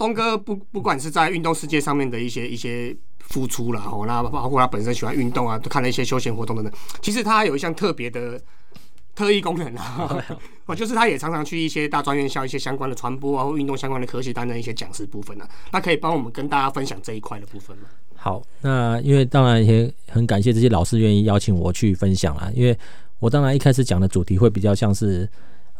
[0.00, 6.72] 东哥不不管是在运动世界上面的一些一些付出啦，哦，那包括他本身喜欢运动啊，都看了一些休闲活动等等，
[7.02, 8.40] 其实他有一项特别的
[9.14, 10.24] 特异功能啊，
[10.64, 17.84] 哦， 就是他也常常去一些大专院校一些相关的传播啊或运动相关的科系担任一些讲师部分啊，那可以帮我们跟大家分享这一块的部分吗？
[18.16, 22.74] 好，那因为当然也很感谢这些老师愿意邀请我去分享啦，因为
[23.18, 25.28] 我当然一开始讲的主题会比较像是，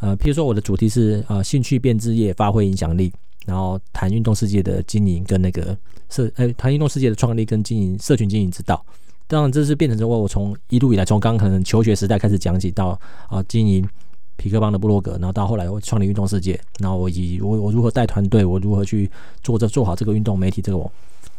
[0.01, 3.11] 呃，譬如说我的主题是呃兴趣变职业，发挥影响力，
[3.51, 5.77] 然后谈运动世界的经营跟那个
[6.09, 8.81] 社，呃，谈运动世界的创立跟经营社群经营之道。
[9.27, 12.97] 当然这是变成之后我从一路以来，从刚可能求学时代开始讲起到
[13.29, 13.85] 啊经营
[14.37, 19.11] 皮克邦的部落格，然后到后来我创立运动世界，然后我以我我如何带团队，我如何去
[19.43, 20.91] 做这做好这个运动媒体这个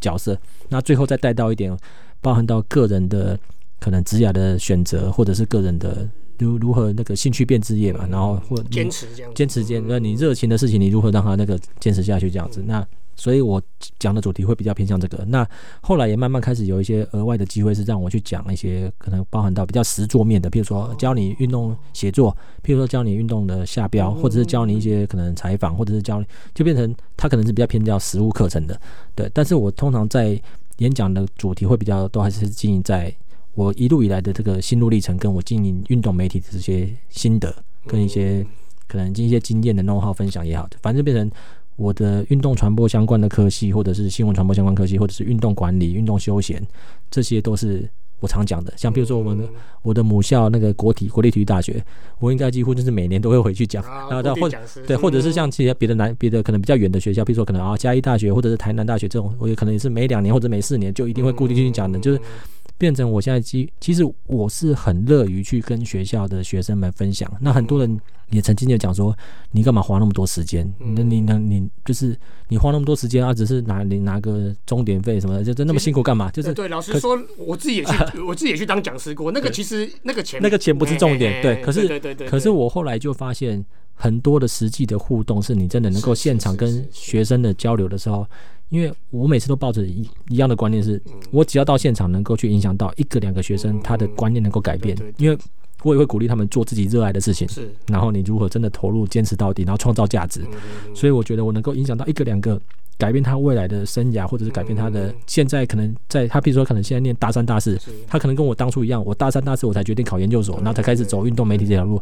[0.02, 0.38] 角色。
[0.68, 1.78] 那最后再带到一点，
[2.20, 3.40] 包含到个人的
[3.80, 6.08] 可能职业的选择，或者是个人的
[6.46, 12.64] 如如何那个兴趣变职业嘛，然后或坚持这样，坚持坚，那你热情的事情，你如何让他那个坚持下去这样子？
[12.66, 13.62] 那所以我
[14.00, 15.24] 讲的主题会比较偏向这个。
[15.28, 15.48] 那
[15.82, 28.80] 后来也慢慢开始有一些额外的机会，是让我去讲一些可能包含到比较实作面的，譬如说教你运动写作，譬如说教你运动的下标，或者是教你一些可能采访，或者是教你就变成他可能是比较偏掉实物课程的，
[29.14, 29.30] 对。
[29.34, 30.42] 但是我通常在
[30.78, 33.14] 演讲的主题会比较都还是经营在
[33.54, 37.54] 我一路以来的这个心路历程，跟我经营运动媒体的这些心得，
[37.86, 38.46] 跟一些
[38.88, 41.30] 可能一些经验的 know how 分享也好，反正变成
[41.76, 46.66] 我的运动传播相关的科系，或者是新闻传播相关科系，或者是运动管理、运动休闲，
[47.10, 47.90] 这些都是
[48.22, 48.74] 我常讲的。
[48.78, 49.44] 像比如说我们的
[49.82, 51.84] 我的母校那个国体国立体育大学，
[52.20, 62.22] 我应该几乎就是每年都会回去讲，然后或者对，或者是像其他别的南别的可能比较远的学校，比如说可能啊嘉义大学或者是台南大学这种，我也可能也是每两年或者每四年就一定会固定去讲的，就是
[62.78, 67.32] 变成我现在其其实我是很乐于去跟学校的学生们分享。
[67.42, 68.00] 那很多人
[68.32, 69.16] 也曾经就讲说，
[69.52, 70.68] 你干嘛花那么多时间？
[70.80, 76.32] 那你那你就是你花那么多时间啊，只是拿你拿个钟点费什么的，就就那么辛苦干嘛？
[76.32, 77.94] 就是对老师说，我自己也去，
[78.26, 79.32] 我自己也去当讲师过。
[79.32, 81.62] 那个其实那个钱，那个钱不是重点，对。
[81.62, 88.26] 可是对对对，可是我后来就发现，很多的实际的互动，是你真的能够现场跟学生的交流的时候。
[88.70, 94.98] 因为我每次都抱着一一样的观念，是我只要到现场能够去影响到一个两个学生，他的观念能够改变。
[95.18, 95.38] 因为
[95.84, 97.70] 我也会鼓励他们做自己热爱的事情，是。
[97.88, 100.42] 然后你如何真的投入、坚持到底，然后创造价值。
[100.94, 102.60] 所以我觉得我能够影响到一个两个。
[102.98, 107.76] 改变他未来的生涯，或者是改变他的现在可能在他，比如说可能现在念大三、大四，
[108.08, 112.00] 他可能跟我当初一样，我大三、大四我才决定考研究所，然后才开始走运动媒体这条路。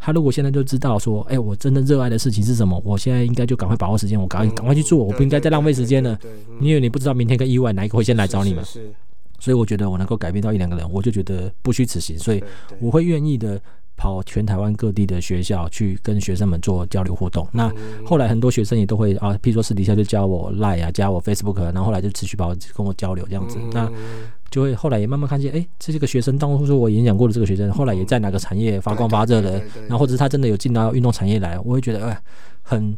[0.00, 6.18] 他如果现在就知道说，哎，我真的热爱的事情是什么，我现在应该就赶快把握时间，我赶快赶快去做，我不应该再浪费时间了。
[6.60, 8.64] 因为你不知道明天跟意外哪一个会先来找你们，
[9.40, 12.42] 所以我觉得我能够改变到一两个人，我就觉得不虚此行，所以
[12.78, 13.60] 我会愿意的。
[13.96, 17.46] 跑全台湾各地的学校去跟学生们做交流互动。
[17.52, 17.70] 那
[18.02, 23.58] 后来很多学生也都会啊，譬如说私底下就加我 Line 啊，加我 Facebook，然后后来就持续跑跟我交流这样子。
[23.74, 23.92] 那
[24.50, 32.22] 就会后来也慢慢看见，哎，这些个学生当初说我演讲过的这个学生，后来也在哪个产业发光发热的，然后或者是他真的有进到运动产业来，我会觉得哎，
[32.62, 32.96] 很，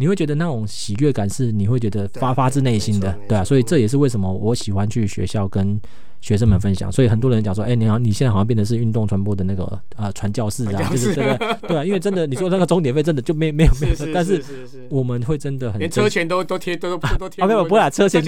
[0.00, 5.78] 你会觉得那种喜悦感是你会觉得发发自内心的，对啊，所以这也是为什么我喜欢去学校跟。
[6.22, 9.64] 学生们分享，所以很多人讲说：“哎，你好，你现在好像变得是运动传播的那个
[9.96, 11.68] 啊传教士啊，就是对不对？
[11.68, 14.44] 对啊，因为真的，你说那个终点费真的就没没有没有，但是
[14.90, 18.22] 我们会真的很连车钱都都贴都都贴啊，没有不啦，车钱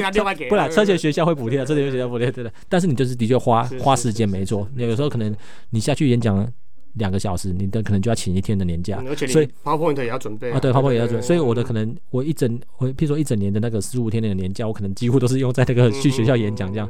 [0.48, 2.42] 不啦，车钱学校会补贴，车钱学校补贴对。
[2.42, 5.36] 的，但是你就是的确花花时间没错，有时候可能
[5.68, 6.50] 你下去演讲。
[6.94, 16.88] 两个小时，你的可能就要请一天的年假，所以 PowerPoint 也要准备啊，对，PowerPoint 也要准备，所以我的可能我一整我譬如说一整年的那个十五天的年假，我可能几乎都是用在那个去学校演讲这样，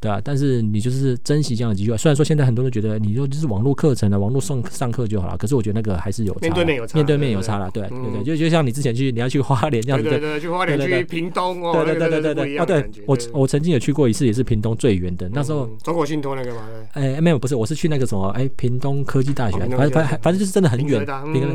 [0.00, 7.98] 对啊，但是你就是珍惜这样的机会，虽然说现在很多人觉得你说就是网络课程啊，网络上上课就好了，可是我觉得那个还是有面对面有差，面对面有差了，对对。
[8.12, 16.62] 对，就就像你之前去你要去花莲这样子，对对，去花莲去屏东哦，对对对对对，哦对，我我曾经有去过一次，也是屏东最远的，那时候中国信托那个嘛，
[16.92, 21.04] 哎没有不是，我是去那个什么哎屏东科技大学，反正反正就是真的很远，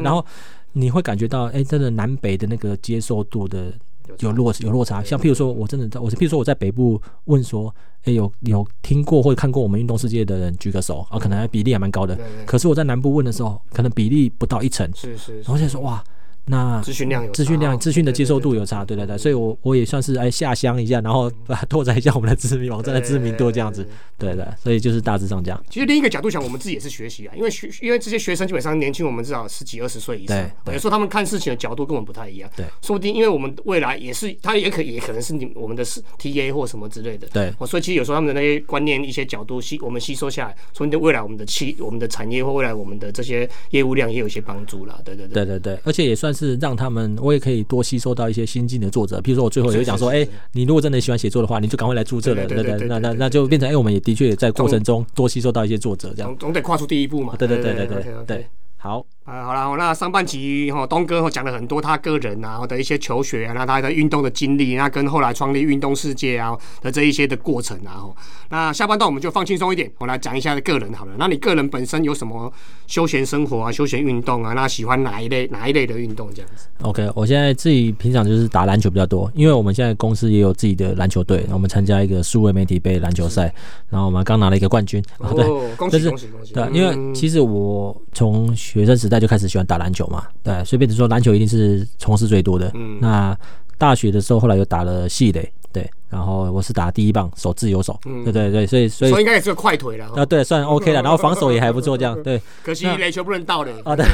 [0.03, 0.25] 然后
[0.73, 3.71] 你会感觉到，哎，真的南北的那个接受度的
[4.19, 5.03] 有落有落差。
[5.03, 7.73] 像譬如说，我真的在，我是譬如说我在北部问说，
[8.03, 12.17] 哎，有有听过或者看过我们运动世界的人举个手啊，可能比例还蛮高的。
[12.45, 14.89] 可是我在南部问的时候，可能比例不到一成。
[14.95, 16.03] 是是，然后现在说哇。
[16.45, 21.31] 那资讯量有资讯量资讯的接受度有差，对对对，所以我我也算是哎下乡一下，然后
[21.69, 23.87] 拓展一下我们的知名网站的知名度这样子，
[24.17, 25.63] 对对，所以就是大致上这样。
[25.69, 30.37] 其实另一个角度讲，我们自己也是学习啊，因为学因为这些学生基本上年轻，我们至少十几二十岁以上，
[30.67, 45.45] 有时候他们看事情的角度跟我们不太一样，对，说不定因为我们未来也是，他也可也可能是你我们的是 T A 或什么之类的，对，所以其实有时候他们的那些观念一些角度吸我们吸收下来，说不定未来我们的企我们的产业或未来我们的这些业务量也有一些帮助啦，对对对。
[45.45, 46.32] 对对，而且也算。
[46.33, 49.21] 算是让他们，我也可以多吸收到一些新进的作者。
[49.21, 56.39] 譬如说我最后也会讲说，哎你如果真的喜欢写作的话，你就赶快来注册了，对对那那那就变成哎，我们也的确在过程中多吸收到一些作者这样总。
[56.39, 57.35] 总得跨出第一步嘛。
[57.37, 58.47] 对对对对对对，
[58.77, 67.95] 好，啊，好了，那上半集哈东哥哈讲了很多他个人啊的一些求学啊，那他的运动的经历，那跟后来创立运动世界啊的这一些的过程啊。
[67.95, 68.15] 吼
[68.49, 71.13] 那下半段我们就放轻松一点，我来讲一下个人好了。
[71.17, 72.51] 那你个人本身有什么
[72.85, 74.51] 休闲生活啊、休闲运动啊？
[74.53, 83.53] 那喜欢哪一类哪一类的运动这样子？OK，我现在自己平常就是打篮球比较多，因为我们现在公司也有自己的篮球队，我们参加一个数位媒体杯篮球赛，
[83.89, 85.01] 然后我们刚拿了一个冠军。
[85.19, 86.53] 啊，对，哦，恭喜恭喜恭喜！
[86.53, 92.69] 对啊，因为嗯其实我从学生时代就开始喜欢打篮球嘛，对，所以变成说篮球一定是从事最多的。
[92.73, 93.37] 嗯那
[93.77, 100.05] 大学的时候，后来又打了系垒，对，然后我是打第一棒，手自由手，嗯对对对，所以所以所以应该也是个快腿了。
[100.15, 102.39] 啊对，算 OK 了， 然后防守也还不错，这样 对。
[102.63, 103.71] 可惜垒球不能到的。
[103.83, 104.05] 啊，对，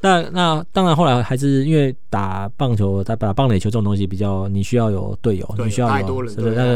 [0.00, 5.90] 那 那当然，后来还是因为打棒球、打打棒垒球这种东西比较，你需要有队友，你需要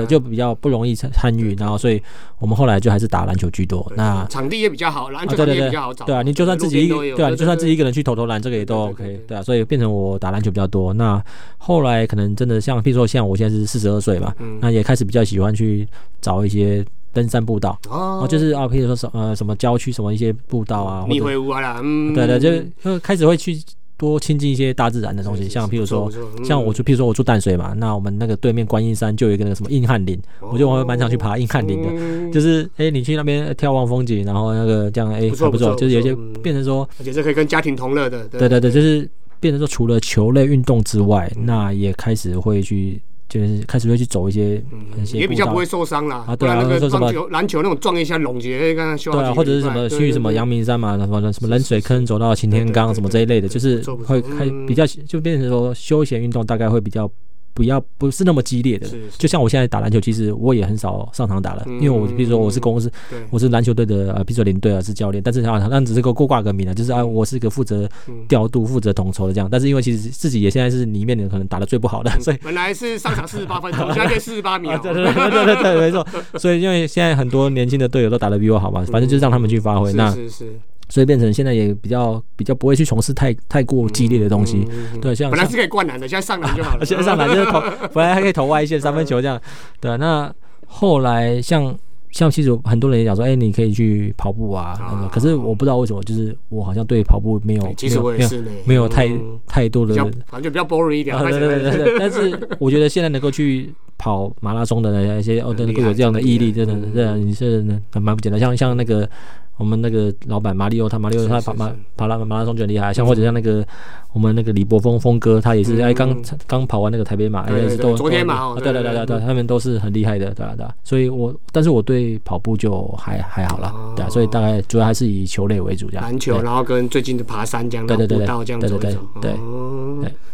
[0.06, 2.02] 就比较不容易参参与，然后所以
[2.38, 3.90] 我们后来就还是打篮球居多。
[3.94, 6.04] 那场地也比较好，篮啊，球也比较好找。
[6.04, 10.92] 对啊，你就算自己一路边都有对啊，你就算自己一个个人去投投篮，这个也都 OK，对对啊，所以变成我打篮球比较多。
[10.94, 11.22] 那
[11.58, 14.58] 后来可能真的像，譬如说像我现在是四十二岁吧，嗯。
[14.60, 15.86] 那也开始比较喜欢去
[16.20, 18.22] 找一些登山步道，哦。
[18.24, 23.56] 哦，就是啊，譬如说什呃什么郊区什么一些步道啊，或你者会无啊啦，嗯，对对，就就开始会去
[23.96, 26.08] 多亲近一些大自然的东西，像譬如说，
[26.44, 32.32] 像我就就譬如说我住淡水嘛，那我们那个对面观音山就有一个那个什么硬汉林，我就我会蛮想去爬硬汉林的。
[32.32, 38.48] 就是哎、你去那边眺望风景，然后那个这样哎、不错还不错，就是有些变成说，而且这可以跟家庭同乐的，对。
[38.48, 39.08] 对对，就是
[39.40, 41.44] 变成说除了球类运动之外，嗯。
[41.44, 44.62] 那也开始会去，就是开始会去走一些
[44.96, 46.24] 那些步道也比较不会受伤啦。
[46.26, 57.10] 啊对啊那个说什么棒球、篮球那种撞一下拢结，刚刚修对啊，或者是什么去什么阳明山嘛，什么什么冷水坑走到擎天岗什么这一类的，就是会开嗯比较就变成说休闲运动大概会比较
[57.58, 58.86] 不要不是那么激烈的
[59.18, 62.88] 就像我现在打篮球，其实我也很少上场打了，因为我比如说我是公司
[63.30, 72.36] 我是篮球队的呃，比如说领队啊是教练，但是啊那只是个过挂个名啊，就是啊我是一个负责嗯调度、负责统筹的这样，但是因为其实自己也现在是里面的可能打的最不好的，所以。
[72.44, 74.78] 本来是上场四十八分钟，现在变四十八秒啊，。
[74.78, 76.06] 对对对对对对，没错。
[76.38, 79.92] 所以因为现在很多年轻的队友都打的比我好嘛，反正就是让他们去发挥。
[79.94, 84.66] 那是是是，所以变成现在也比较比较不会去从事太太过激烈的东西。
[84.70, 86.84] 嗯对，像像本来是可以灌篮的，现在上篮就好了。
[86.86, 87.60] 现在上篮就是投，
[87.92, 89.40] 本来还可以投外线三分球这样。
[89.80, 90.32] 对啊，那
[90.66, 91.74] 后来像
[92.10, 99.94] 像其实很多人也讲说，哎、你可以去跑步啊，那个可是我不知道为什么，就是我好像对跑步没有，哎其实我没有也是呢，没有太嗯太多的
[100.26, 101.14] 反正就比较 boring 一点。
[101.14, 108.40] 啊，对对对对对，但是 我觉得现在能够去跑马拉松的那些哦，能够有这样的毅力，真的真的你是很蛮不简单。
[108.40, 109.08] 像像那个
[109.58, 113.66] 我们那个老板马里奥，他马里奥他跑马跑拉马拉松就很厉害，像或者像那个
[114.12, 120.74] 我们那个李博峰峰哥，他也是嗯哎刚刚跑完那个台北马，也是都对昨天嘛对对对对对，他们都是很厉害的，对啊对啊。
[120.84, 126.04] 所以我但是我对跑步就还还好啦，对啊，所以大概主要还是以球类为主这样。
[126.04, 128.98] 篮球，然后跟最近的爬山这样，对对对对对对走走。
[129.20, 129.32] 对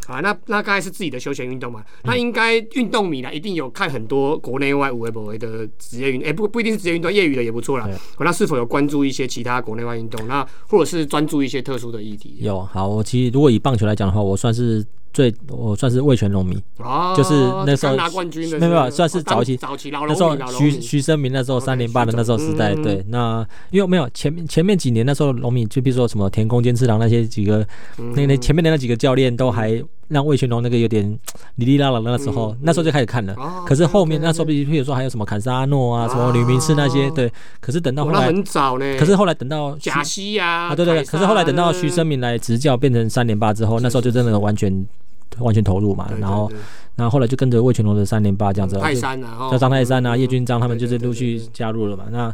[0.06, 7.94] 啊，那那刚才是自己的休闲运动嘛，嗯那应该运动迷啦，一定有看很多国内外无为不为的职业运，哎、不不一定是职业运动，业余的也不错啦对。
[8.18, 10.26] 那是否有关注一些其他国内外运动？
[10.26, 12.36] 那或者是专注一些特殊的议题？
[12.40, 16.60] 有好，我其实如果以棒球来讲的话，我算是最我算是味全农民。
[16.78, 17.32] 哦，就是
[17.64, 27.66] 那时候拿冠军的，没有没有算是早期早期老那时候徐徐生明那时候哦三连霸的那时候时代，对，那因为没有前面前面几年那时候农民就比如说什么田宫坚次郎那些几个，
[27.98, 31.18] 嗯那那前面的那几个教练都还让魏全龙那个有点
[31.56, 33.34] 哩哩啦啦的那时候嗯，那时候就开始看了。
[33.34, 37.32] 哦可是后面那时候，比如说还有什么坎萨阿诺啊，什么吕明次那些，哦对。
[37.60, 38.96] 可是等到很早呢。
[38.98, 44.86] 可是后来等到徐贾西呀，啊，对对对，可是后来等到徐生明来执教，变成三连霸之后，那时候就真的完全
[45.38, 46.58] 完全投入嘛然后对
[46.96, 52.04] 然后后来就跟着魏全龙的三连霸这样子，泰山啊，哦像张泰山啊、嗯叶军章他们就是陆续加入了嘛。
[52.10, 52.32] 那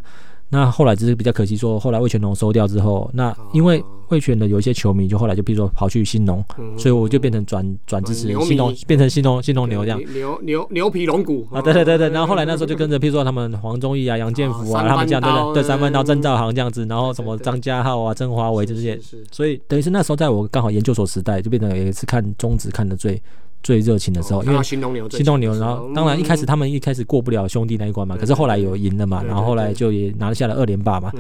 [0.50, 6.79] 那后来只是比较可惜，说后来魏全龙收掉之后，那因为魏全的有一些球迷就后来就比如说跑去新农，嗯。
[6.79, 10.00] 所以我就变成转转支持新农，变成新农新农牛这样。
[10.12, 11.47] 牛牛牛皮龙骨。
[11.50, 18.99] 啊，对对对对，然后后来那时候就跟着，譬如说他们黄宗义啊、杨建福啊，哦他们这样对对对，三分刀、嗯曾兆航这样子，然后什么张家浩啊、曾华为这些。
[19.31, 23.21] 所以等于是那时候在我刚好研究所时代，就变成也是看中职看的最
[23.62, 24.93] 最热情的时候，因为看到新东
[25.38, 31.12] 牛然后当然一开始他们一开始过不了兄弟那一关嘛，可是后来有赢了嘛，然后后来就也拿下了二连霸嘛。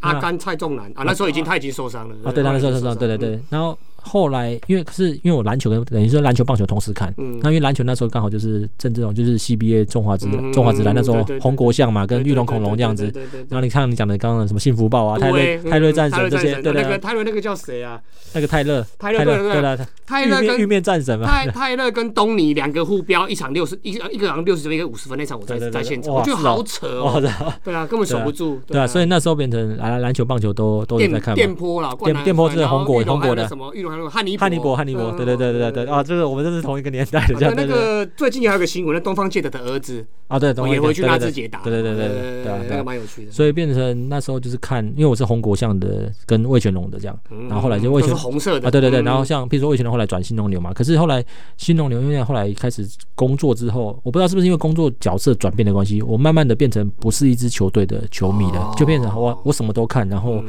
[0.00, 3.40] 阿甘蔡仲南啊，那时候已经他已经受伤了啊，对，那时候受伤，对对嗯对。
[3.50, 7.38] 然后后来因为是因为我篮球跟等于说篮球棒球同时看，嗯。
[7.42, 13.12] 那因为篮球那时候刚好就是正这种就是 CBA 中华职嗯中华职篮那时候红国象嘛，跟对玉龙恐龙这样子。
[13.48, 18.00] 然后你看你讲的刚刚的什么幸福豹啊、泰对瑞泰勒战嗯神这些，对那个对，泰勒那个叫谁啊？
[18.34, 19.62] 那个泰勒泰勒对对对。
[19.62, 27.20] 的，泰勒玉面玉面战神嘛，泰泰勒跟东尼两个互飙，一场六十一个一个好像六十分，一个五十分那场，我在在现场，哇我觉得好扯，哦。
[27.64, 28.60] 对啊，根本守不住。
[28.66, 31.34] 对啊，所以那时候变成篮篮球、棒球都都有在看嘛。
[31.34, 33.48] 电波啦，电电波是红果玉龙还有红果的。
[33.48, 37.76] 什么玉龙汉尼汉尼伯，汉尼伯，对对对对对对，啊，这个我们这是同一个年代的，这样那对对。
[37.76, 41.06] 对个最近还有个新闻，那东方介德的儿子啊，对，也回去对对对。
[41.08, 43.32] 纳智捷打，对对对对对那个啊，蛮有趣的。
[43.32, 47.18] 所以变成那时候就是看，因为我是红国象的跟魏全龙的这样，
[47.48, 48.68] 然后后来就魏全红色的。
[48.68, 49.04] 啊，对对对，嗯。
[49.04, 51.24] 然后像譬如说魏全龙后来转新农牛嘛，可是后来
[51.56, 60.42] 新农牛因为后来开始工作之后，我不知道是不是因为工作角色转变的关系，我慢慢的变成不是一支球队的球迷了，就变成我我什么都看，然后。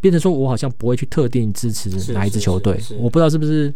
[0.00, 3.72] 变成说，我好像不会去特定支持哪一支球队我不知道是不是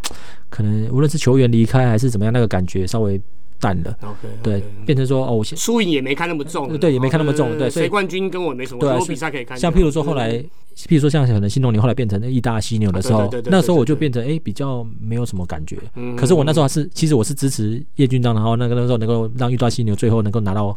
[0.49, 3.21] 可能无论是球员离开还是怎么样，那个感觉稍微
[3.61, 3.97] 淡了。
[4.43, 9.59] 对，变成说哦，我输赢也没看那么重，对也没看那么重对所以谁冠军跟我没什么，对啊我比赛可以看。
[9.59, 10.43] 像譬如说后来，
[10.75, 15.79] 譬如说像可能新农牛后来变成那意大犀牛的时候那时候我就变成哎比较没有什么感觉。
[15.95, 20.77] 嗯可是我那时候还是，其实我是支持叶军章，然后那个那时候能够让意大犀牛最后能够拿到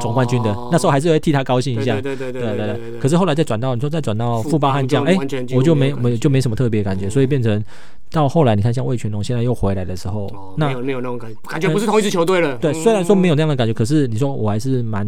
[0.00, 1.96] 总冠军的，那时候还是会替他高兴一下。
[1.96, 3.00] 哦对对对对对。
[3.00, 5.16] 可是后来再转到你说再转到富富邦悍将，哎
[5.54, 7.62] 我就没没就没什么特别感觉，嗯所以变成
[8.10, 12.56] 到后来你看像魏全龙现在又回来的时候哦，没那有没有那种感觉，感觉不是同一支球队了。
[12.58, 15.06] 对，嗯虽然说没有那样的感觉，可是你说我还是蛮，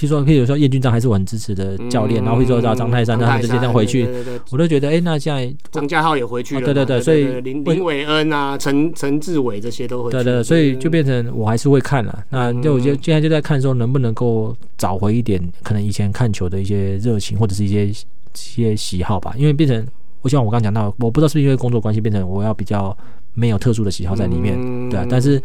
[0.00, 4.08] 譬如说譬如说叶军章还是我很支持的教练，然后或者说到张泰山，让他们这些这样回去，
[4.50, 10.24] 我都觉得哎，那现在张家浩也回去了对对对所以林林伟恩啊、陈陈志伟这些都回去了。
[10.24, 12.24] 对对，所以就变成我还是会看了。
[12.30, 17.94] 那就我就现在就在看说能不能够找回一点可能以前看球的一些热情或者是一些一
[18.34, 19.86] 些喜好吧，因为变成
[20.22, 22.96] 我希望我刚讲到，我不知道是不是因为工作关系变成我要比较
[23.34, 25.42] 没有特殊的喜好在里面，嗯对啊，但是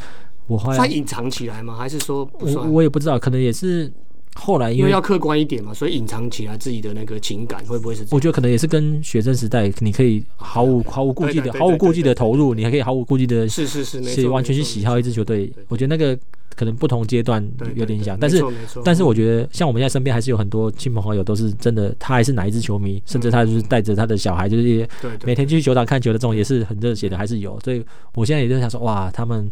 [0.47, 1.75] 我后来他隐藏起来吗？
[1.75, 2.63] 还是说不我？
[2.65, 3.91] 我也不知道，可能也是
[4.37, 8.05] 后来因为要客观一点嘛，所以隐藏起来自己的那个情感，会不会是？
[8.11, 15.51] 我觉得可能也是跟学生时代，你可以毫无毫无顾忌的、毫无顾忌的投入，你还可以毫无顾忌的是是是，是，完全去喜好一支球队。
[15.69, 16.19] 我觉得那个
[16.53, 17.43] 可能不同阶段
[17.75, 18.43] 有点影响，但是
[18.83, 24.87] 但是我觉得像我们现在身边还是有很多亲朋好友都是真的，他还是哪一支球迷，甚至他就是带着他的小孩，就是
[25.23, 27.57] 每天去球场看球的这种也是很热血的，还是有。
[27.61, 29.49] 所以我现在也在想说，哇，他们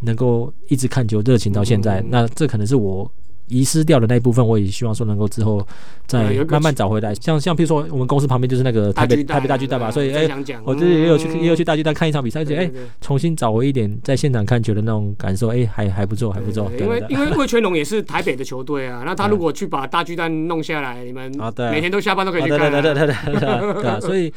[0.00, 3.10] 能够一直看球热情到现在，嗯那这可能是我。
[3.48, 5.66] 遗失掉的那一部分，我也希望说能够之后
[6.06, 7.14] 再慢慢找回来。
[7.14, 10.28] 像像譬如说，我们公司旁边就是那个台北台北大巨蛋嘛，所以哎、
[10.64, 16.70] 我自己也有去嗯也有去大巨蛋看一场比赛，觉得哎、重新找回一点在现场看球的那种感受，哎、还还不错，还不错。
[16.78, 21.30] 因为因为魏全龙也是台北的球队啊，那 他如果去把大巨蛋弄下来，你们
[21.70, 22.80] 每天都下班都可以去看啊。
[22.80, 24.32] 对对对对对 所以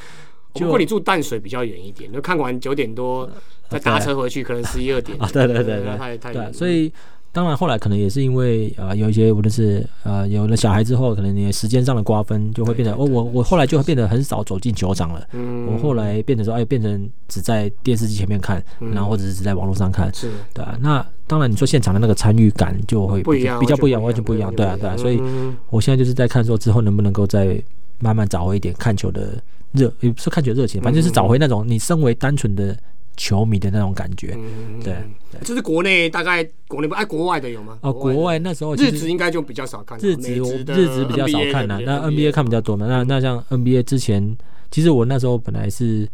[0.53, 3.29] 就不过你住淡水比较远一点，就看完九点多
[3.69, 6.53] 再搭车回去，可能十一二点啊，对对对对那太太远。
[6.53, 6.91] 所以
[7.33, 15.25] 当然后来可能也是因为呃有一些无论是呃有了小孩之后，可能你的时间上的瓜分就会变得哦，我我后来就会变得很少走进球场了。
[15.31, 20.77] 嗯我后来变成说，哎，变成只在电视机前面看，嗯然后或者是只在网络上看，是对啊。
[20.81, 24.97] 那当然，你说现场的那个参与感就会比较比较不一样，完完全不一样，对啊，对啊。
[24.97, 27.57] 所以嗯我现在就是在看说之后能不能够再
[27.99, 32.77] 慢慢找回一点看球的热，也不是看球热情，反正就是找回那种你身为单纯的
[33.17, 34.35] 球迷的那种感觉。
[34.37, 34.95] 嗯对，
[35.43, 37.77] 这是国内大概国内不哎国外的有吗？
[37.81, 42.85] 哦，国外那时候日职应该就比较少看，日职我日职比较少看啦，那 NBA NBA 看比较多嘛。
[42.87, 44.35] 那那像 NBA 之前，
[44.69, 46.07] 其实我那时候本来是，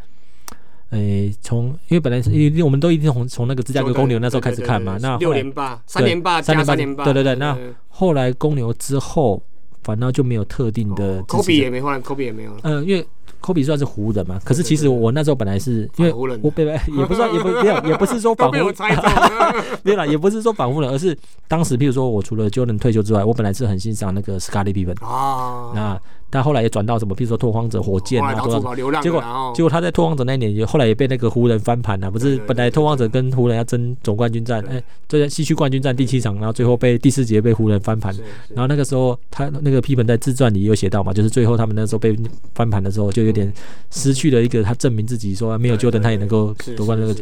[0.90, 4.98] 诶，从因为本来是因为我们都一定从从那个芝加哥公牛那时候开始看嘛。
[5.02, 7.58] 那六连霸、三连霸三连霸加三连霸，对对对那
[7.90, 9.42] 后来公牛之后，
[9.84, 11.70] 反倒就没有特定的科比也。
[11.70, 12.60] 没换，科比也没有了。
[12.64, 13.06] 呃，因为
[13.40, 19.64] 科比算是湖人嘛，可是其实我那时候本来是因为湖人我也不算也不没有也不是说反 都被湖人，对了。
[19.84, 21.18] 没有啦，也不是说反湖人，而是
[21.48, 25.06] 当时譬如说我除了 Jordan 退休之外，我本来是很欣赏那个 Scottie Pippen。
[25.06, 28.60] 啊，那但后来也转到什么，比如说拓荒者、火箭啊，后来到拓荒者。
[28.60, 34.78] 处跑流浪了，结果结果他在拓荒者那一年，也后来也被那个湖人翻盘了，不是本来拓荒者跟湖人要争总冠军战，对。
[34.78, 38.14] 哎，这西区冠军战第七场，然后最后被第四节被湖人翻盘。
[38.50, 42.18] 然后那个时候他那个批本在自传里有写到嘛，就是最后他们那时候被
[42.54, 43.52] 翻盘的时候，就有点
[43.90, 47.14] 失去了一个他证明自己说没有 Jordan 他也能够夺冠那个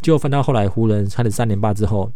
[0.00, 2.10] 结果翻到后来湖人开始三连霸之后，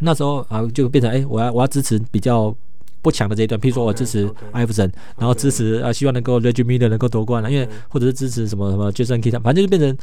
[0.00, 2.54] 那时候啊就变成哎、我要我要支持比较
[3.02, 9.96] 不强的这一段，譬如说我支持艾弗森，然后支持啊希望能够 Reggie Miller 能够夺冠了，因为或者是支持什么什么 Jason Kidd，反正就变成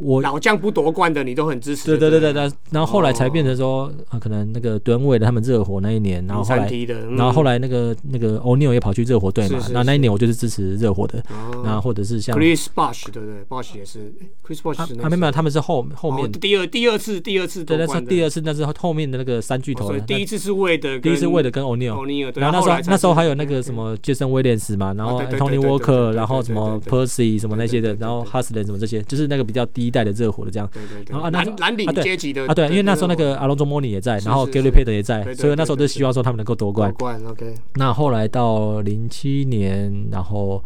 [0.00, 1.86] 我老将不夺冠的你都很支持。
[1.86, 7.16] 对对对对对，然后后来才变成说，呃可能那个吨位的他们热火那一年，然后后来，嗯。
[7.16, 11.62] 然后后来那个那个欧尼尔也跑去热火队嘛是，是那那一年我就是支持热火的，哦。
[11.64, 14.12] 然后或者是像 Chris Bosh 对不对？Bosh 也是
[14.46, 16.26] ，Chris Bosh 啊，没有没有，他们是后后面。
[16.26, 21.96] 哦，第二第二次第二次对，那是第二次，那是后面的那个三巨头，第一次是为的，第一次为的跟欧尼尔。
[21.96, 32.52] 欧尼尔，然后那时候那时候还有那个嗯什么杰森威廉斯嘛，然后 Tony Walker，然后什么 Percy 什么那些的，然后 Hustler 什么这些，就是那个比较第一代的热火的这样对对对，然后啊那蓝蓝领阶级的啊。
[32.52, 36.98] 对，因为那时候那个阿隆佐莫尼也在，然后 Gary Payton 也在所以那时候就希望说他们能够夺冠夺。
[36.98, 40.64] 冠，OK，那后来到零七年，然后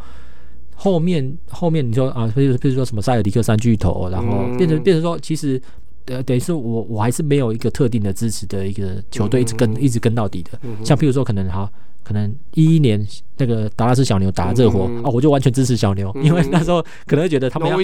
[0.75, 5.61] 后面后面你说啊，比如比如说什么塞尔迪克三巨头，然后嗯变成变成说，其实
[6.07, 10.59] 呃等于是我我还是没有一个特定的支持的一个球队一直跟、嗯一直跟到底的。
[10.83, 11.71] 像譬如说可能哈。
[12.03, 13.07] 可能一一年
[13.41, 15.01] 那个达拉斯小牛打热火、嗯。
[15.03, 16.23] 哦，我就完全支持小牛，嗯。
[16.25, 17.79] 因为那时候可能会觉得他们对挪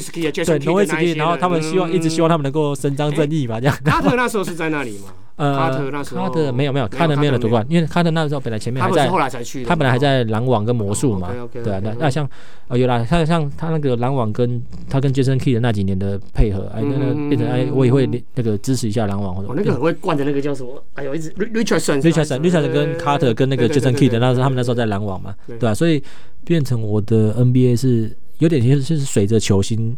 [0.74, 3.76] 威斯基，然后他们希望、嗯一直希望他们能够伸张正义嘛，这样。
[3.84, 5.08] 卡特那时候是在那里嘛？
[5.36, 6.22] 呃，卡特那时候。
[6.24, 7.32] 卡特没有没有，卡特没有。
[7.32, 11.30] 人夺冠，因为卡特那时候本来前面还在他们是后来才去的，他本来还在篮网跟魔术嘛。
[11.52, 12.28] 对啊，那嗯那像
[12.68, 17.28] 呃有啦，他像他那个篮网跟他跟 Jason Key 的那几年的配合，哎，那个嗯。
[17.28, 20.82] 变成哎，我也会那个支持一下篮网或者我，那个很会灌的那个叫什么？
[20.94, 25.58] 哎呦，一直 Richardson Richardson Richardson 跟 Carter 跟那个 Jason Key 的那时候他们那时候在篮网嘛，对。
[25.58, 26.02] 对啊，所以
[26.44, 29.96] 变成我的 NBA 是有点就是就是随着球星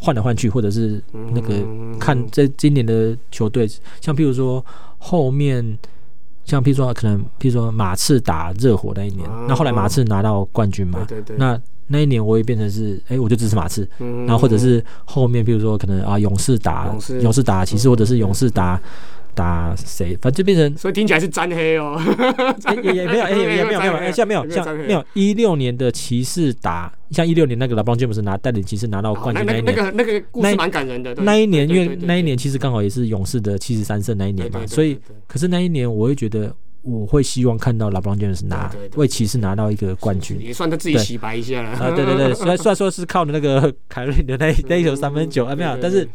[0.00, 1.02] 换来换去，或者是
[1.32, 3.68] 那个嗯看这今年的球队，
[4.00, 4.64] 像譬如说
[4.98, 5.78] 后面。
[6.42, 14.26] 像譬如说，可能譬如说马刺打热火那一年，哦那后来马刺拿到冠军嘛，对对对，那那一年我也变成是，哎、我就支持马刺，嗯。
[14.26, 16.92] 然后或者是后面，譬如说可能啊，勇士打
[17.22, 18.80] 勇士打骑士，或者是勇士打
[19.40, 20.76] 打谁，反正就变成。
[20.76, 21.98] 所以听起来是沾黑哦，
[22.84, 31.14] 也也也没有，哎、也也没有没有，哎、像没有像没有一六年的骑士打，像一六年那个老邦詹姆斯拿带领骑士拿到冠军那一年，那个那个故事蛮感人的。
[31.14, 41.70] 那一年因为那一年其实刚好也是勇士的七十三胜那一年嘛，所以可是那一年我会觉得我会希望看到老邦詹姆斯拿为骑士拿到一个冠军，也算他自己洗白一下了。
[41.70, 46.06] 啊，对对对，虽然虽然说是靠的那个凯瑞的那那一球三分球啊，没有，但是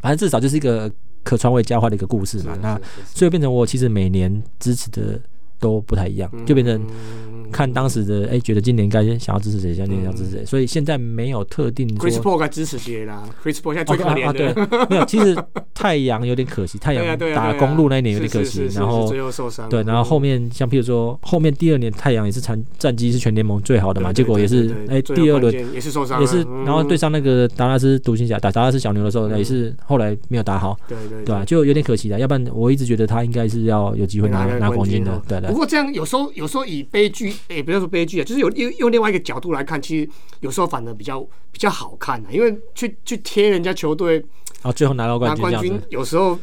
[0.00, 0.90] 反正至少就是一个
[1.22, 2.56] 可传为佳话的一个故事嘛。
[2.60, 2.80] 那
[3.14, 5.20] 所以变成我其实每年支持的
[5.62, 12.22] 都不太一样，就变成嗯看当时的哎、觉得今年该想要支持谁，今年要支持谁，所以现在没有特定 Chris 说。
[12.22, 14.54] Paul 该支持谁啦？Chris Paul 现在最可啊啊，对，
[14.88, 15.36] 没有， 其实
[15.74, 26.64] 太阳有点可惜，太阳打公路那一年有点可惜然后最后受伤，对，然后后面像譬如说后面第二年太阳也是战战绩是全联盟最好的嘛，结果也是哎第二轮也是受伤，也是，嗯。
[26.64, 29.36] 然后对，上那个达拉斯独行侠打达拉斯小牛的时候，嗯。
[29.36, 31.44] 也是后来没有打好，对对对吧？
[31.44, 35.58] 就有点可惜的，要不然我一直觉得他应该是要有机会拿拿冠军哦的，对对不。
[35.58, 40.08] 过这样有时候有时候以悲剧，也不要说悲剧啊，就是有用用另外一个角度来看，其实
[40.40, 46.38] 有时候反而比较比较好看啊，因为去去贴人家球队然后最后拿到冠拿冠军有时候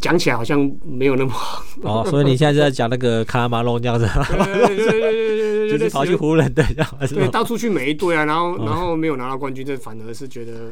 [0.00, 7.28] 讲起来好像没有那么好，哦， 所以你现在就在讲那个卡拉马龙这样子，对对对对对对对，就是跑去湖人队对吧？
[7.32, 10.70] 到处去每一队啊，然后然后没有拿到冠军，这反而是觉得，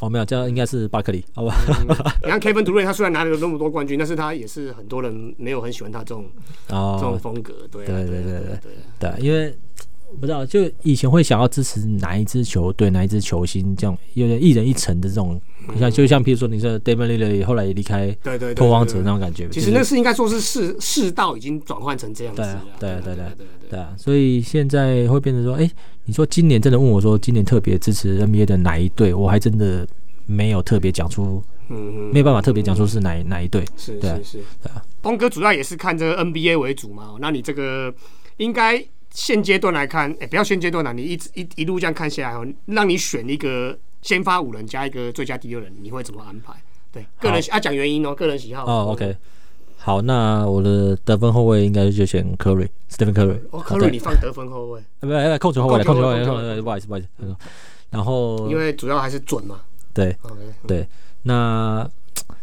[0.00, 1.54] 哦，没有，这样应该是巴克利，好吧？
[2.22, 6.26] 你看 Kevin Durant 他虽然拿了那么多冠军，但是他也是很多人没有很喜欢他这种
[6.68, 9.56] 这种哦，风格，对啊对对对啊对对，因为
[10.20, 15.40] 不知道，就以前会想要支持哪一支球队、哪一支球星，这样有点一人一城的这种，
[15.78, 22.62] 像就像譬如说你说 David Lillard 后来也离开对对对，拓荒者那种感觉，其实那是应该说是世世道已经转换成这样子对啊了。
[22.78, 23.24] 对啊对对
[23.70, 25.68] 对啊，所以现在会变成说，哎、
[26.04, 29.86] 你说今年真的问我说，今年特别支持 NBA 的哪一队，我还真的
[30.26, 33.64] 没有特别讲出，嗯没有办法特别讲出是哪哪一队。
[33.76, 34.38] 是是是。
[34.62, 34.84] 对啊。
[35.00, 37.92] 东哥主要也是看这个 NBA 为主嘛，那你这个
[38.36, 46.52] 应该现阶段来看，哎，不要现阶段了，你一直一一路这样看下来哦，让你选一个先发五人加一个最佳第六人，你会怎么安排？
[46.90, 48.64] 对，个人啊讲原因哦，个人喜好。
[48.64, 49.16] 哦，OK，
[49.78, 53.38] 好，那我的得分后卫应该就选 Curry，Stephen Curry。
[53.50, 57.08] 哦，科啊对瑞你放得分后卫，哎不哎，控球后卫，控球后卫，不好意思，不好意思。
[57.18, 57.36] 嗯
[57.90, 59.60] 然后因为主要还是准嘛。
[59.92, 60.88] 对 OK，对，
[61.24, 61.86] 那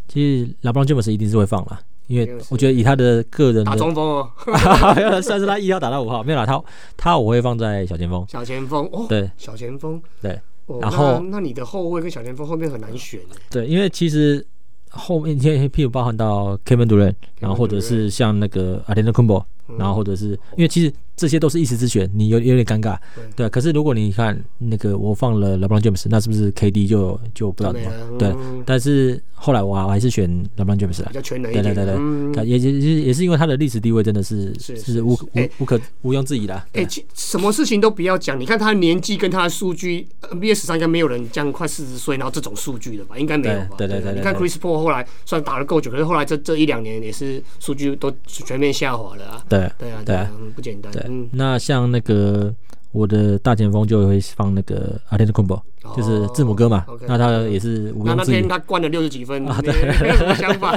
[0.07, 4.29] 其实 LeBron James 一定是会放啦，因为我觉得以他的个人打的，中锋哦，
[4.95, 6.61] 没有算是他一号打到五号，没有啦，他
[6.97, 8.25] 他我会放在小前锋。
[8.27, 10.01] 小前锋哦，对小前锋。
[10.19, 13.37] 对哦，然后那那你的后卫跟小前锋后面很难选哎。
[13.51, 14.43] 对，因为其实
[14.89, 19.45] 后面现在譬如包含到 Kevin Durant，然后或者是像那个阿连德昆博，
[19.77, 22.97] 然后或者是因为其实这些都是一时之选，你有有点尴尬，
[23.35, 23.49] 对啊。
[23.49, 28.33] 可是如果你看那个我放了 LeBron James，那是不是 KD 就就不知道怎么对？
[28.65, 36.55] 但是后来我我还是选 LeBron James 比较全能对对对对，也也也也是因为他的历史地位真的是是无无无可毋庸置疑的。
[36.73, 43.17] 哎，什么事情都不要讲，你看他的年纪跟他的数据，NBA 史上应该没有人这样快四十岁，然后这种数据的吧？
[43.17, 43.75] 应该没有吧？
[43.77, 49.43] 对对对，你看 Chris Paul 后来算打了够久，可是后来这这一两年也是数据都全面下滑了啊。
[49.49, 50.91] 对对啊对啊，不简单。
[50.91, 52.53] 对，那像那个
[52.91, 55.61] 我的大前锋就会放那个阿天的 combo，
[55.95, 56.85] 就是字母哥嘛。
[57.07, 58.15] 那他也是无庸置疑。
[58.15, 59.61] 那天他灌了六十几分啊？
[59.61, 60.75] 对，没有想法？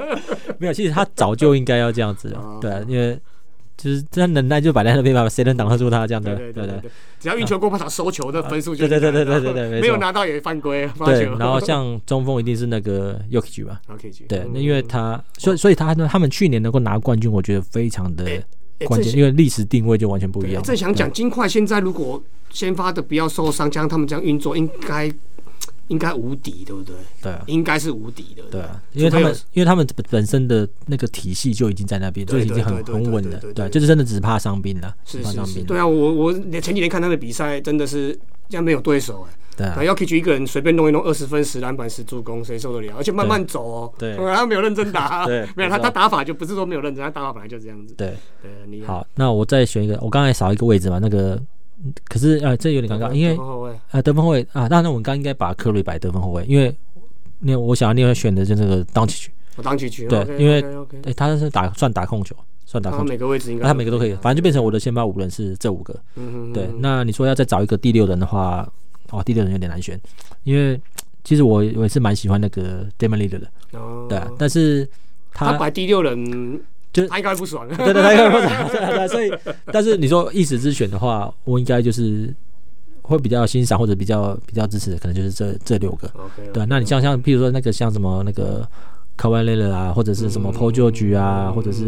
[0.58, 2.42] 没有，其实他早就应该要这样子了。
[2.60, 3.18] 对，因为
[3.82, 6.36] 就是这样能耐就摆在那边吧，谁能挡得住他这样的？
[6.36, 10.88] 对对对，只要运球过半场收球的分数就对对对对对对，没 有拿到也犯规。
[11.04, 18.24] 对，然后像中锋一定是那个 Yoki 吧？Yoki 对，那因为他所以所以他他们去年能够拿冠军，我觉得非常的。
[18.86, 20.62] 关键，因为历史定位就完全不一样。
[20.62, 25.12] 正想讲金块现在如果先发的不要受伤，加上他们这样运作，应该
[25.90, 26.94] 应该无敌，对不对？
[27.20, 28.42] 对，应该是无敌的。
[28.50, 33.38] 对啊，因为他们因为他们本身的那个体系就已经在那边，就已经很很稳了。
[33.54, 35.64] 对，就是真的只怕伤兵了，是伤兵。
[35.66, 39.34] 对啊，我我前几天看他的比赛，真的是这样没有对手哎。
[39.56, 42.94] 对啊，要 k 去一个人随便弄一弄二十分十篮板十助攻，谁受得了？
[42.96, 47.92] 而且慢慢走哦，对，他没有认真打， 对，没有他他打法就不是说没有认真，他打法本来就这样子。
[47.94, 51.38] 对，对，你好，那我再选一个，我刚才少一个位置嘛，那个
[52.08, 53.36] 可是呃，这有点尴尬，因为
[53.90, 56.74] 呃得分后卫啊，那那我们刚应该把科瑞摆得分后卫，因为
[57.38, 60.64] 那我想要另外选的就那个当起去，我当起去，对，因为
[61.04, 68.70] 哎他是打算打控球，算打控球，每个位置应该他每个都可以，反正就变成我的先发五人是这五个，嗯对，那你说要再找一个第六人的话。
[69.12, 70.00] 哦，第六人有点难选，
[70.44, 70.80] 因为
[71.24, 74.88] 其实我我也是蛮喜欢那个 Damon l e a d e r 的，哦，对啊，但是
[75.32, 76.60] 他摆第六人，
[76.92, 79.32] 就他应该不爽， 对对，他应该不爽，对对，所以，
[79.66, 82.34] 但是你说一时之选的话，我应该就是
[83.02, 86.10] 会比较欣赏或者比较比较支持的，可能就是这这六个，
[86.52, 88.66] 对，那你像像譬如说那个像什么那个
[89.16, 91.84] k a w a l e l 啊，或者是什么 Paul George 啊，或者是。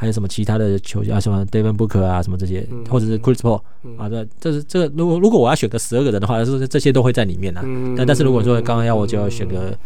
[0.00, 1.18] 还有什么其他的球员啊？
[1.18, 2.22] 什么 d a v i n Booker 啊？
[2.22, 3.60] 什么这些，或者是 Chris Paul
[3.96, 4.08] 啊？
[4.08, 7.64] 这这是这如果如果我要选个十二个人的话，是这些都会在里面啊。
[7.96, 9.76] 但但是如果说刚刚要我就要选个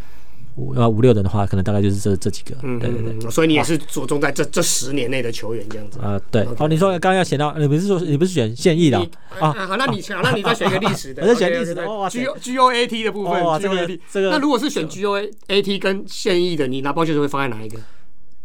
[0.57, 2.55] 五呃五六人的话，可能大概就是这这几个。
[2.79, 3.31] 对对对。
[3.31, 6.21] 所以你也是着重在这这十年内的球员这样子啊？
[6.31, 6.45] 对。
[6.57, 8.99] 好，你说刚刚要选到，你不是说你不是选现役的
[9.41, 9.53] 啊？
[9.53, 11.23] 好，那你想，那你再选一个历史的。
[11.23, 11.87] 我再选历史的。
[12.11, 13.43] G G O A T 的部分。
[13.61, 14.31] 这个这个。
[14.31, 17.79] 那如果是选 G O A T 跟现役的，你拿包就是会放在哪一个？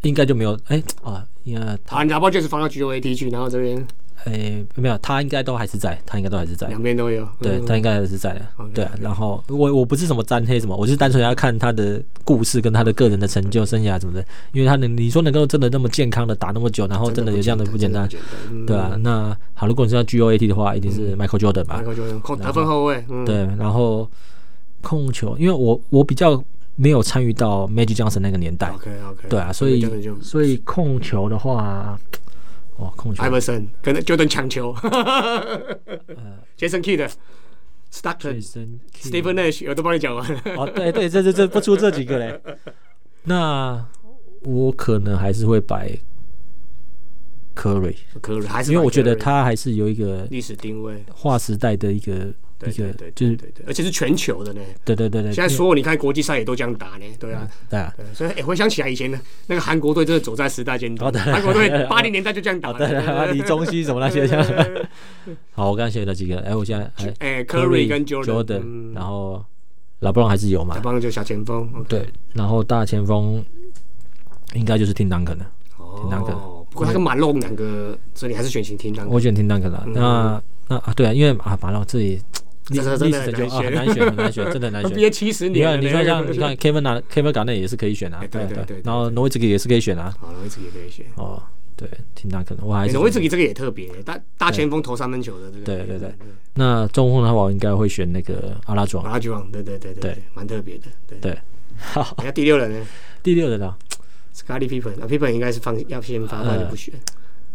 [0.04, 3.86] 应该就没有哎啊，因为他拿包就是放到 G O A T 去，然后这边
[4.26, 8.42] 哎没有，他应该都还是在，他应该都还是在，两边都有，对他应该还是在的，
[8.74, 8.88] 对。
[9.00, 18.10] 然后我我不是什么沾黑什么，我就是单纯要看他的故事跟他的个人的成就、生涯什么的，因为他能你说能够真的那么健康的打那么久，然后真的有这样的不简单，
[18.66, 18.98] 对啊。
[19.02, 24.10] 那好，如果你是要 G O A T 的话，一定是 Michael Jordan 吧，Michael Jordan 控得分后卫，对，然后
[24.82, 26.44] 控球，因为我我比较。
[26.80, 29.84] 没有参与到 Magic Johnson 那个年代，OK OK，对啊，所以
[30.22, 32.00] 所以控球的话，
[32.78, 35.78] 哦，控球，Iverson 跟 Jordan 抢球， 呃
[36.58, 40.42] ，Jason Kidd，Stockton，Stephen Nash，我都帮你讲完了。
[40.56, 42.40] 哦，对对，这这这不出这几个嘞。
[43.26, 43.86] 那
[44.44, 45.92] 我可能还是会摆
[47.56, 52.32] Curry，Curry 还是因为我觉得他还是有一个历史定位，划时代的一个。
[52.60, 54.62] 对对对，就是对对，而且是全球的呢。
[54.84, 57.06] 对对对对，现在所有你看国际赛也都这样打呢。
[57.20, 57.94] 对啊，对啊。
[58.14, 61.14] 所以回想起来以前呢那个韩国队，真的走在时代尖端。
[61.14, 62.74] 韩国队八零年代就这样打。
[62.74, 64.26] 对，李宗熙什么那些。
[65.52, 66.40] 好，我刚刚写了几个。
[66.40, 69.46] 哎，我现在哎，Curry 跟 Jordan，然后
[70.00, 70.74] 老布朗还是有嘛？
[70.76, 71.70] 老布朗就小前锋。
[71.88, 73.44] 对，然后大前锋
[74.54, 75.52] 应该就是听 Duncan 了。
[75.78, 76.36] 听 Duncan。
[76.72, 79.08] 不过他跟马龙两个，所以你还是选型听 Duncan。
[79.10, 79.84] 我选听 Duncan 了。
[79.88, 82.20] 那那啊，对啊，因为啊马龙这里。
[82.70, 84.94] 历史真的很难选，很难选，真的难选。
[84.94, 88.82] 憋七十年，你看，你看，像你看，Kevin 拿 Kevin 港内也是可以选啊，对对对。
[88.84, 91.06] 然后诺维茨基也是可以选啊，好，诺维茨基也可以选。
[91.16, 91.42] 哦，
[91.76, 95.64] 对，挺大可能，我还是诺维茨基这个也特别，大大前锋投三分球的这个。
[95.64, 96.14] 对对对。
[96.56, 99.04] 那中锋的话，我应该会选那个阿拉庄。
[99.06, 100.86] 阿拉庄，对对对对，蛮特别的。
[101.08, 101.38] 对对。
[101.78, 102.86] 好，那第六人呢？
[103.22, 103.78] 第六人啊
[104.36, 106.94] ，Scottie Pippen，Pippen 应该是放要先发，那就不选。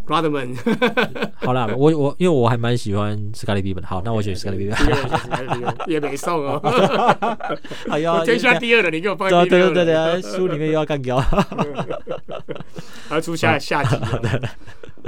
[0.06, 0.56] Rodman，
[1.46, 4.76] 好啦，我我因为我还蛮喜欢斯卡利比本，好，那我选斯卡利比本，
[5.86, 6.60] 也没送哦。
[7.88, 9.46] 哎呀，天下第二的你给我放第六。
[9.46, 11.22] 对对对对，书里面又要干掉，
[13.10, 13.96] 要出下下集。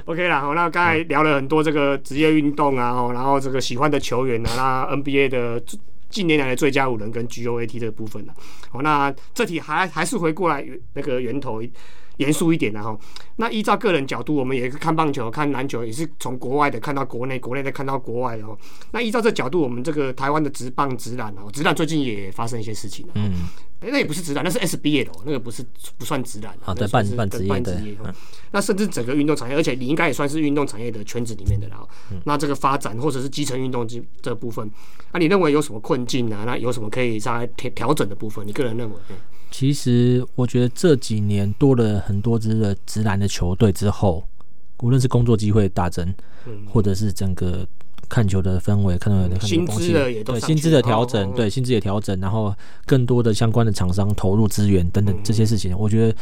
[0.06, 5.62] OK 啦，好，那刚才聊了很多这个职业运动啊，然后这个喜欢的球员啊，那 NBA 的
[6.08, 8.32] 近年来的最佳五人跟 GOAT 的部分呢，
[8.70, 11.60] 好，那这题还还是回过来那个源头。
[12.18, 12.96] 严肃一点的哈。
[13.36, 18.56] 那依照个人角度，我们也是看棒球、看篮球，也是从国外的看到国内，国内的看到国外的哦。
[18.92, 23.12] 那依照这角度，我们这个台湾的直棒、直男哦，直男最近也发生一些事情了。
[23.16, 23.48] 嗯，
[23.80, 25.64] 那也不是直男，那是 SBA 的，那个不是
[25.98, 26.56] 不算直男。
[26.64, 28.14] 啊，对，半半职业的。
[28.52, 31.88] 那甚至整个运动产业，而且你应该也算是运动产业的圈子里面的了。
[32.24, 34.70] 那这个发展或者是基层运动这这部分，
[35.12, 36.44] 那你认为有什么困境啊？
[36.46, 38.46] 那有什么可以稍微调调整的部分？
[38.46, 38.96] 你个人认为？
[39.56, 44.26] 其实我觉得这几年多了很多支的直男的球队之后，
[44.82, 46.12] 无论是工作机会大增，
[46.66, 47.64] 或者是整个
[48.08, 52.52] 看球的氛围，看到的薪资的也对薪资的调整，对薪资也调整，然后
[52.84, 56.16] 更多的相关的厂商投入资源等等这些事情，我觉得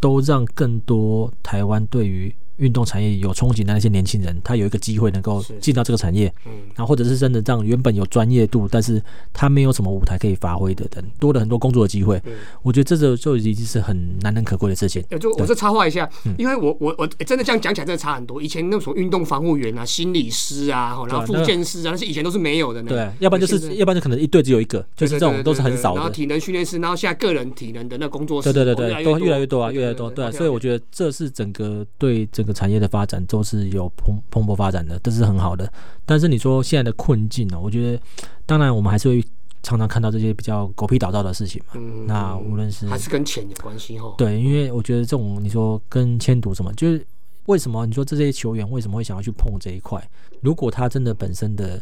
[0.00, 2.34] 都让更多台湾对于。
[2.60, 12.20] 运动产业有憧憬的那些年轻人，他有一个机会能够进到这个产业，嗯然后或者是真的让原本有专业度，但是他没有什么舞台可以发挥的，人多了很多工作的机会。
[12.62, 15.02] 我觉得这就就已经是很难能可贵的事情。
[15.18, 18.40] 就我这插话一下，因为我我我真的这样讲起来真的差很多。
[18.42, 22.82] 以前那种运动防护员啊、心理师啊，然后复健师啊，那些以前都是没有的。
[22.82, 25.96] 对，要不然就是要不然就可能一队只有一个，就是这种都是很少的。
[25.96, 30.10] 然后体能训练师，然后现在个人体能的那工作室，对对对对，都越来越多啊，越来越多。
[30.10, 33.20] 对，所以我觉得这是整个对整个产业的发展。
[33.30, 35.72] 都是有蓬蓬勃发展的，这是很好的。
[36.04, 37.60] 但是你说现在的困境呢？
[37.60, 38.02] 我觉得，
[38.46, 39.24] 当然我们还是会
[39.62, 41.74] 常常看到这些比较狗屁倒灶的事情嘛。
[41.74, 42.06] 嗯。
[42.06, 44.12] 那无论是还是跟钱有关系哈。
[44.18, 47.06] 对，因为我觉得这种你说跟迁赌什么，就是
[47.46, 50.02] 为什么你说这些球员为什么会想要去碰这一块？
[50.40, 51.80] 如果他真的本身的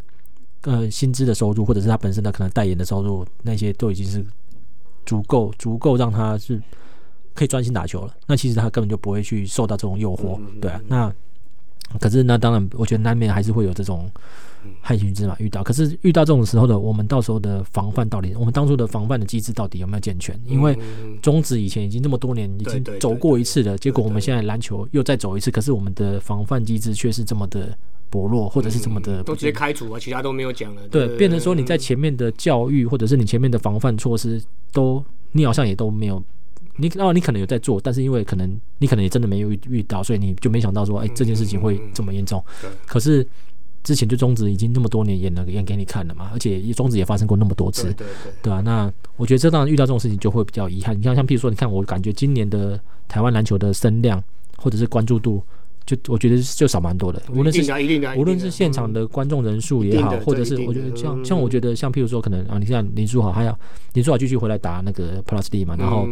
[0.63, 4.23] 呃薪资的收入，或者是他本身的可能代言的收入，那些都已经是
[5.07, 6.61] 足够足够让他是
[7.39, 8.13] 可以专心打球了。
[8.27, 10.81] 那其实他根本就不会去受到这种诱惑，对啊。
[10.89, 11.15] 那
[11.99, 14.11] 可是那当然，我觉得难免还是会有这种
[14.83, 15.63] 害群之马遇到。
[15.63, 20.39] 可是遇到这种时候的，我们到时候的防范到底，我们当初的防范的机制到底有没有健全？
[20.45, 20.77] 因为
[21.23, 27.75] 中止以前已经这么多年已经走过一次了，结果我们现在篮球又再走一次，可是我们的防范机制却是这么的
[28.11, 30.83] 薄弱，或者是这么的都直接开除啊，其他都没有讲了。
[30.89, 36.23] 对，变成说你在前面的教育，或者是你前面的防范措施，都你好像也都没有。
[36.79, 42.43] 你哦，你可能有在做，但是因为可能你可能也真的没有遇遇到，所以你就没想到说，哎，这件事情会这么严重。
[42.87, 43.27] 可是
[43.83, 48.07] 之前就中止已经那么多年演了演给你看了嘛，而且中止也发生过那么多次，对对
[48.43, 48.61] 对吧？
[48.61, 50.97] 那我觉得这当然遇到这种事情就会比较遗憾。
[50.99, 54.23] 你看，像譬如说，你看我感觉今年的台湾篮球的声量
[54.57, 55.43] 或者是关注度。
[55.89, 57.73] 就我觉得就少蛮多的，无论是
[58.15, 63.59] 无论是现场的观众人数也好，或者是我觉得像像我觉得像譬如说可能啊，你像林书豪，还有
[63.95, 66.07] 林书豪继续回来打那个 Plus D 嘛，然后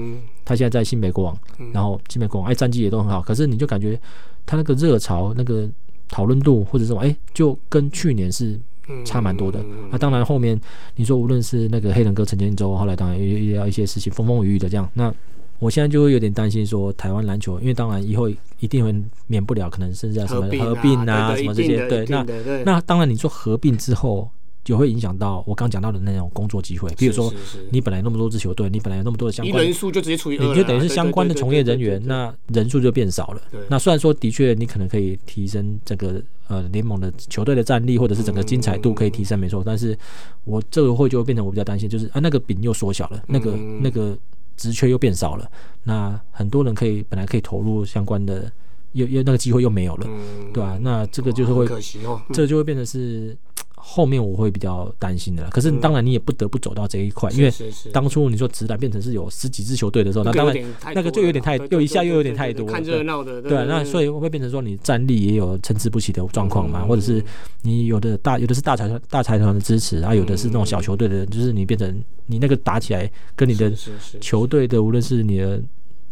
[0.46, 1.38] 他现在在新北国王，
[1.74, 4.00] 然后新北国王哎战绩也都很好，可是你就感觉
[4.46, 5.68] 他那个热潮、那个
[6.08, 8.58] 讨论度或者什么哎，就跟去年是
[9.04, 9.62] 差蛮多的。
[9.90, 10.58] 那当然后面
[10.94, 15.12] 你说无论是那个黑人哥陈建州，后来当然也也要一些事情风风雨雨的这样那。
[15.58, 18.28] 我现在就会有点担心，说台湾篮球，因为当然以后
[18.60, 18.94] 一定会
[19.26, 22.24] 免不了可能甚至要什么合并啊，什么这些，对，那
[22.64, 24.28] 那当然你说合并之后，
[24.64, 27.32] 就会影响到我刚讲到的那种工作机会，比如说
[27.70, 33.40] 你本来那么多支球队，你本来有那么多的相关人数就直接除以二，你就等于是相关的从业人员，那人数就变少了。
[33.68, 39.96] 那虽然说的确你可能可以提升这个呃联盟的球队的战力，或者是整个精彩度可以提升，没错，但是
[40.44, 44.16] 我这个会就会变成我比较担心，就是啊那个饼又缩小了，那个那个。
[44.56, 45.50] 职缺又变少了，
[45.84, 48.50] 那很多人可以本来可以投入相关的，
[48.92, 50.06] 又又那个机会又没有了，
[50.52, 50.78] 对吧？
[50.80, 51.66] 那这个就是会，
[52.32, 53.36] 这个就会变成是。
[53.88, 57.52] 后面我会比较担心的，可是当然你也不得不走到这一块，因为
[57.92, 60.56] 当初你说直男变成是有十几支球队的时候，那当然
[60.92, 67.24] 那个就有点太又一下又有点太多，看热闹的，对，那所以会变成说你战力也有参差不齐的状况嘛，或者是
[67.62, 73.72] 你有的大有的是大财团大财团的支持，啊，有的是那种小球队的，就是你变成你那个打起来跟你的
[74.20, 75.62] 球队的无论是你的。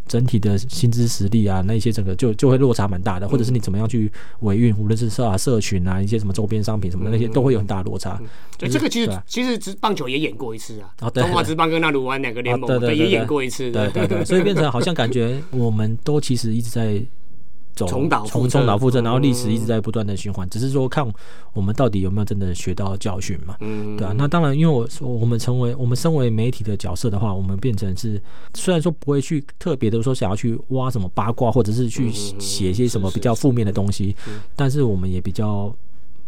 [0.06, 8.20] 整体的薪资实力啊，那些整个就就会落差蛮大的，或者是你怎么样去维运，无论是社啊社群啊，一些什么周边商品什么的那些，都会有很大的落差。
[8.58, 17.02] 对，这个其实其实职棒球也演过一次啊，中华职棒跟那鲁湾两个联盟对也演过一次，对对对，所以变成好像感觉我们都其实一直在。
[17.74, 21.06] 重蹈重重蹈覆辙，然后历史一直在不断的循环，只是说看
[21.52, 23.56] 我们到底有没有真的学到教训嘛？
[23.60, 24.14] 嗯，对啊。
[24.16, 28.20] 那当然，因为我我们成为我们身为媒体的角色的话，我们变成是
[28.54, 34.14] 虽然说不会去特别的说想要去挖什么八卦，或者是去写一些什么比较负面的东西，
[34.54, 35.74] 但是我们也比较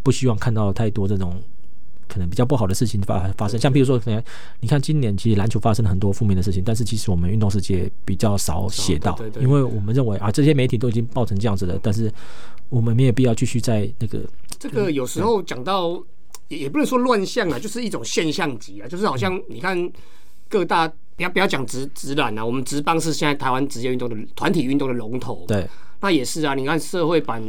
[0.02, 1.40] 不希望看到太多这种。
[2.08, 4.22] 可能比较不好的事情发发生，像比如说，可能
[4.60, 12.12] 你看今年其实篮球发生了很多负面的事情，但是其实我们运动世界比较少写到，因为我们认为啊，这些媒体都已经报成这样子了，但是
[12.68, 14.20] 我们没有必要继续在那个
[14.58, 16.02] 这个有时候讲到
[16.48, 19.90] 也也不能说乱象啊，就是一种现象级啊，就是好像你看
[20.48, 25.44] 各大不要不要讲直直男啊，我们直棒是现在台湾职业运动的团体运动的龙头。
[25.48, 25.66] 对，
[26.00, 27.42] 那也是啊，你看社会版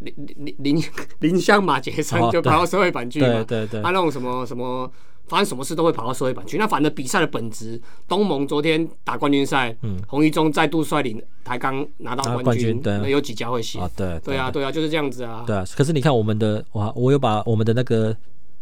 [0.00, 0.82] 林林林
[1.20, 4.90] 林香马杰森就跑到社会版去嘛，对对对，他那种什么什么。
[5.28, 6.56] 发生什么事都会跑到社会版去。
[6.56, 13.90] 那反正比赛的本质，东盟昨天打冠军赛，嗯，洪一中再度率领台钢拿到冠军，对，有几家会写啊？
[13.96, 15.42] 对，对啊，对啊，就是这样子啊。
[15.44, 18.16] 对啊，可是你看我们的，哇我有把我们的那个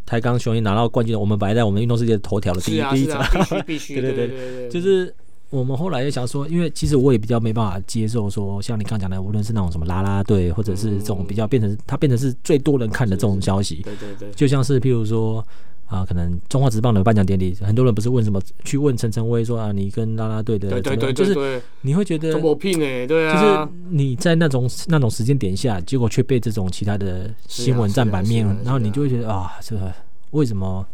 [0.07, 5.15] 台钢雄鹰拿到冠军，我们摆在我们运动世界头条的第一第一张，必须必须， 对对对，就是
[5.55, 15.45] 我们后来又想说，因为其实我也比较没办法接受说，像你刚讲的，无论是那种什么啦啦队，或者是这种比较变成它变成是最多人看的这种消息，对对对，就像是譬如说。
[15.87, 18.41] 啊，可能中华职棒的颁奖典礼，很多人不是问什么？
[18.65, 21.15] 去问陈晨威说啊，你跟啦啦队的怎么样？
[21.15, 29.93] 就是你会觉得我拼哎，对啊，就是你在那种那种时间点下，结果却被这种其他的新闻占版面，然后你就会觉得啊，这个
[30.31, 30.85] 为什么？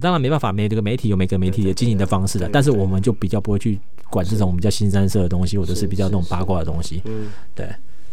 [0.00, 3.78] 当然没办法，每个媒体有每个媒体的经营的方式的，但是我们就比较不会去
[4.10, 7.02] 管这种我们叫新三色的东西，或者是比较那种八卦的东西。
[7.04, 7.66] 嗯，对。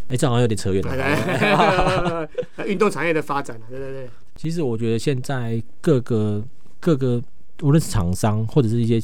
[0.07, 2.29] 哎，这好像有点扯远了。
[2.67, 4.09] 运动产业的发展，对对对。
[4.35, 6.43] 其实我觉得现在各个
[6.79, 7.21] 各个，
[7.63, 9.01] 无论是厂商或者是一些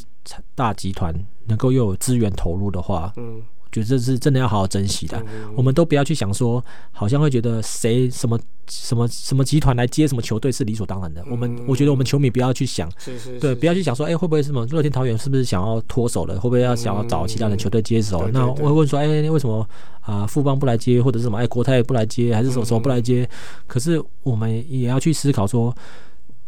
[0.53, 1.11] 大集团，
[1.45, 3.41] 能够又有资源投入的话，嗯。
[3.71, 5.23] 觉得这是真的要好好珍惜的，
[5.55, 11.23] 我们都不要去想说，好像会觉得谁什么什么什么集团来接什么球队是理所当然的。
[11.29, 12.91] 我们我觉得我们球迷不要去想，
[13.39, 16.35] 对，不要去想说，哎，会不会什么乐天桃园是不是想要脱手了？
[16.35, 18.27] 会不会要想要找其他的球队接手？
[18.33, 19.67] 那我会问说，哎，为什么
[20.01, 21.37] 啊富邦不来接，或者是什么？
[21.37, 23.29] 哎，国泰不来接，还是什么什么不来接？
[23.67, 25.75] 可是我们也要去思考说，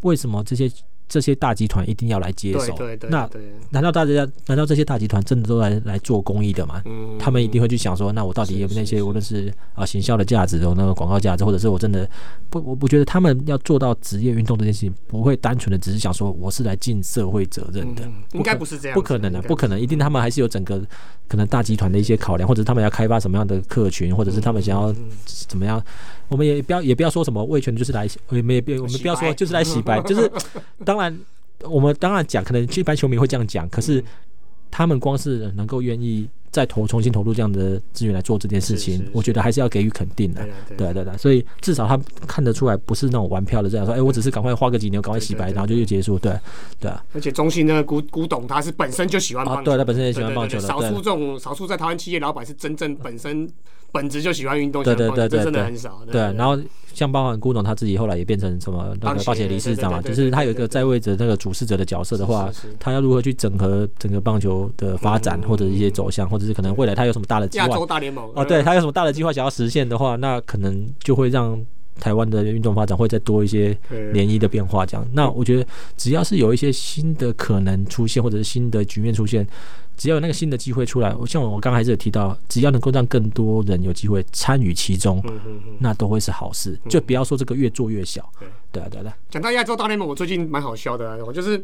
[0.01, 0.69] 为什么这些？
[1.13, 2.75] 这些大集团一定要来接手，
[3.07, 3.29] 那
[3.69, 6.81] 难道大家难道这些大集团真的都来来做公益的吗？
[7.19, 12.09] 他们一定会去想说，那我到底有那些无论是啊行销的价值，有那个广告价值，或者是我真的
[12.49, 20.83] 不，我不觉得他们要做到职业运动这件事情，不会单纯的只是想说我是来尽社会责任的，应该不是这样，不可能的，不可能，一定他们还是有整个
[21.27, 24.91] 可能大集团的一些考量，或者他们要开发什么样的客群，或者是他们想要
[25.25, 25.79] 怎么样。
[26.33, 30.29] 我们也不要也不要说什么魏权就是来，我们也不我们不要说就是来洗白，就是
[30.83, 31.15] 当然
[31.61, 34.03] 我们当然讲，可能一般球迷会这样讲，可是
[34.71, 40.43] 他们光是能够愿意再投重新投入这样的资源来做这件事情，我觉得还是要给予肯定的，
[40.75, 46.35] 对对对，所以至少他看得出来不是那种玩票的这样说，哎，我只是赶快花个几年赶快洗白，然后就就结束，对
[46.79, 46.89] 对。
[46.89, 47.05] 啊。
[47.13, 53.47] 而且中信那个古古董他是本身就喜欢棒球，对他本身也喜欢棒球的，少数这种少数在台湾企业老板是真正本身。
[53.93, 56.01] 本质就喜欢运动，对对对对，真的很少。
[56.11, 56.59] 对，然后
[56.93, 67.67] 像包含顾总他自己后来也变成什么那个棒协理事长嘛，就是他有一个在位者那个主事者的角色的话，他要如何去整合整个棒球的发展或者一些走向，或者是可能未来他有什么大的计划？
[67.67, 71.63] 亚洲大联盟哦，对他有什么大的计划想要实现的话，那可能就会让
[71.99, 74.85] 台湾的运动发展会再多一些涟漪的变化。
[74.85, 75.65] 这样，那我觉得
[75.97, 79.47] 只要是有一些新的可能出现，或者是新的局面出现。
[79.95, 85.23] 只要有那个新的机会出来，我像我刚刚还是有提到，只要能够让更多人有机会参与其中，
[85.77, 86.75] 那都会是好事。
[86.89, 88.27] 就不要说这个越做越小。
[88.71, 89.15] 对啊，对啊。
[89.29, 91.63] 讲到亚洲大联盟，我最近蛮好笑的，我就是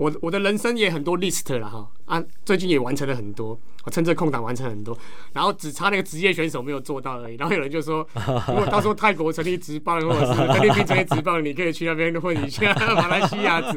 [0.00, 3.48] 我我的人生也很多 list 了哈啊，最近也完成了很多，
[3.84, 4.98] 我趁这空档完成很多，
[5.34, 7.36] 然后只差那个职业选手没有做到而已。
[7.36, 8.08] 然后有人就说，
[8.48, 13.60] 如果到时候泰国成立职棒，或者是菲律宾成立职棒，你可以去那边混一下，马来西亚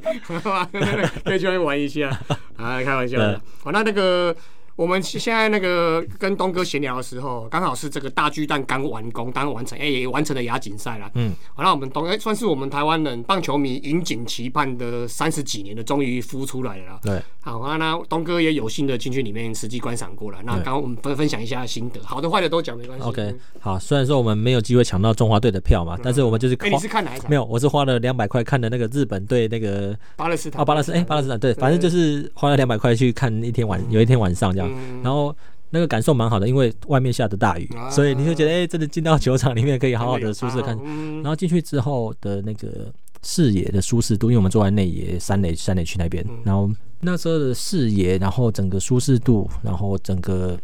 [1.25, 2.07] 可以去那边玩一下。
[2.55, 3.41] 啊，开玩笑的。
[3.61, 4.33] 好，那那个。
[4.75, 11.09] 我们现在那个跟东哥闲聊的时候，刚好是这个大巨蛋刚完工，刚完成，哎，也完成了亚锦赛了。
[11.13, 16.99] 嗯，好，那我们东哎算是我们台湾人棒球迷引颈期盼的三十几年的，终于孵出来了。
[17.03, 20.39] 对，好啊，那东哥也有幸的进去里面实际观赏过了。
[20.43, 23.05] 那刚刚我们分分享一下心得，好的坏的都讲没关系。
[23.05, 27.29] OK，好，虽然说我们没有机会抢到中华队的票嘛，但是我们就是哎，你是看哪一场？
[27.29, 30.59] 没有，我是花了两百块看的那个日本队那个巴勒斯坦。
[30.61, 34.62] 哦，巴勒斯哎，巴勒斯坦对，反正就是花了两百块去看一天晚，有一天晚上这样，
[35.03, 35.35] 然后。
[35.75, 40.77] 那个感受蛮好的，因为外面下着大雨，所以你就觉得哎，真的进到球场里面可以好好的舒适看。
[41.23, 50.55] 然后进去之后的那个视野的舒适度，因为我们坐在内野三垒三垒区那边，然后那时候的视野，然后整个舒适度，然后整个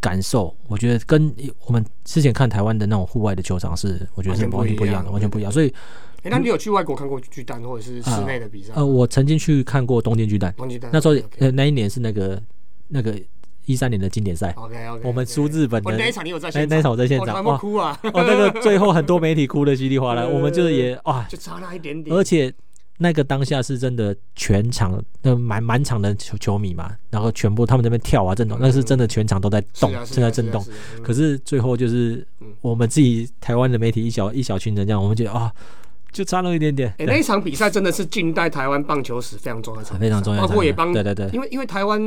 [0.00, 1.32] 感受，我觉得跟
[1.66, 5.52] 我们之前看台湾的那种户外的球场是，我觉得是完全不一样的，完全不一样。
[5.52, 5.72] 所以，
[6.24, 8.72] 哎，那你有去外国看过巨蛋或者是室内的比赛？
[8.74, 12.42] 呃，我曾经去看过东京巨蛋，东京巨蛋那时候呃那一年是那个
[12.88, 13.16] 那个。
[13.66, 17.98] 一三年的经典赛，OK OK，我们输日本的那一场，你有在现那那场我在现场，哇哭啊！
[18.02, 22.16] 哦，那个最后很多媒体哭的稀里哗啦， 我们就是也哇，就差那一点点。
[22.16, 22.52] 而且
[22.98, 30.64] 那个当下是真的全场那满满场的球球迷嘛，然后全部他们那边跳啊震动，那是真的全场都在动，正在震动。
[31.02, 32.26] 可是最后就是
[32.60, 35.52] 我们自己台湾的媒体一小一小群人这样，我们觉得啊。
[36.16, 36.88] 就差那么一点点。
[36.98, 42.00] 哎、那一场比赛真的是近代台湾棒球史非常重要的一场非常重要包括也帮对对对因为因为台湾，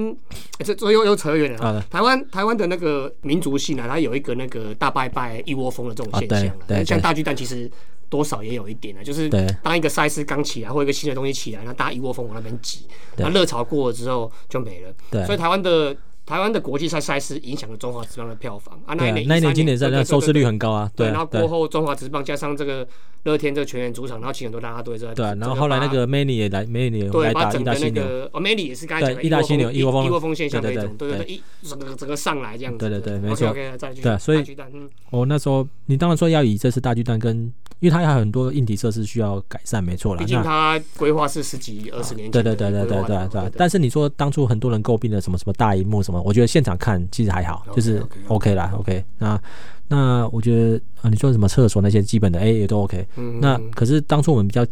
[0.58, 1.86] 欸这这又又扯远了。
[1.92, 6.86] 台湾台湾的那个民族性啊，它有一个那个大拜拜一窝蜂的这种现象。
[6.86, 7.70] 像大巨蛋其实
[8.10, 14.92] 多少也有一点啊，就是对当一个赛事刚起来或一个新的东西起来，然后大家一窝蜂往那边挤，对那热潮过了之后就没了。
[15.12, 15.96] 对所以台湾的。
[16.30, 18.80] 台湾的国际赛赛事影响了中华职棒的票房。
[18.86, 22.88] 啊，那一年，那一年13经典赛对对对那收视率很高啊，对，然后过后中华职棒加上这个
[23.24, 33.50] 乐天这个全员主场，然后请很多啦啦队这对啊，然后后来那个 Many 也来，Many 来打意大犀牛，哦 m a n y 也是刚才讲的对意大犀牛一一窝蜂一窝蜂现象的对对一种，对对对对，一整个整个上来这样子，对对对没错。
[33.50, 34.88] OK，再去对啊所以大巨蛋嗯。
[35.10, 37.36] 我那时候你当然说要以这次大巨蛋跟，
[37.80, 40.20] 因为它还有很多硬体设施需要改善，没错啦。
[40.20, 43.28] 毕竟那它规划是十几二十年对对对对对对。
[43.30, 43.52] 对。
[43.58, 49.04] 但是你说当初很多人诟病的什么什么大荧幕什么，我觉得现场看其实还好，就是 OK 啦 OK。
[49.18, 49.42] 那
[49.88, 53.06] 那我觉得啊，你说什么厕所那些基本的，哎也都 OK。
[53.16, 54.66] 嗯那可是当初我们比较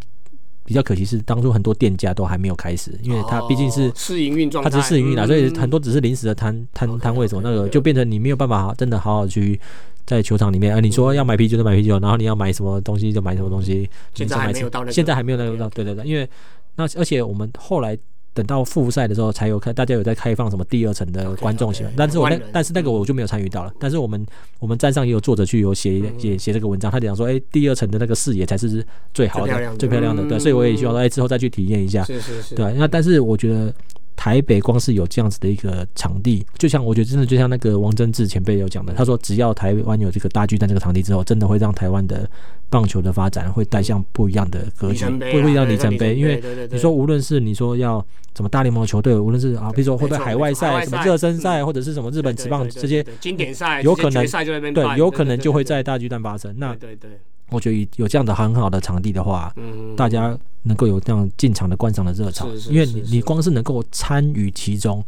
[0.64, 9.60] 比较可惜是，当初很多店家都还没有开始，因为它毕竟是哦试营运状态，它只是试营运啦，嗯所以很多只是临时的摊摊摊位什么那个就变成你没有办法真的好好去
[10.06, 16.30] 在球场里面，啊，你说要买啤酒就买啤酒，然后你要买什么东西就买什么东西，现在还没有到那个现在还没有那个对对对，因为
[16.76, 17.98] 那而且我们后来。
[18.38, 23.74] 等到复赛的时候，才有开，大家有在开放什么第二层的观众席但是我那但是那个我就没有参与到了。
[23.80, 24.24] 但是我们
[24.60, 30.24] 我们站上也有作者去有写嗯写写这个文章，他讲说，哎，第二层的那个视野才是最好的、最漂亮的亮的。
[30.30, 32.04] 对，嗯所以我也希望说，哎，之后再去体验一下。
[32.04, 33.74] 是是是，对啊，那但是我觉得
[34.18, 42.30] 台北光是有这样子的一个场地，就像我觉得真的就像那个王贞治前辈有讲的，他说只要台湾有这个大巨蛋这个场地之后，真的会让台湾的
[42.70, 46.15] 棒球的发展会带向不一样的格局，不不一样的里程碑。
[46.15, 46.41] 因为
[46.72, 48.05] 你说无论是你说要
[48.36, 54.26] 什么大联盟球队，无论是啊，比如说会不会海外赛、什么热身赛，嗯或者是什么日本职棒这些，经典赛有可能
[54.74, 56.53] 对，有可能就会在大巨蛋发生。
[56.57, 57.20] 那对对对，
[57.50, 65.04] 我觉得有这样的很好的场地的话，嗯，大家能够有这样进场的观赏的热潮，是是因为你你光是能够参与其中，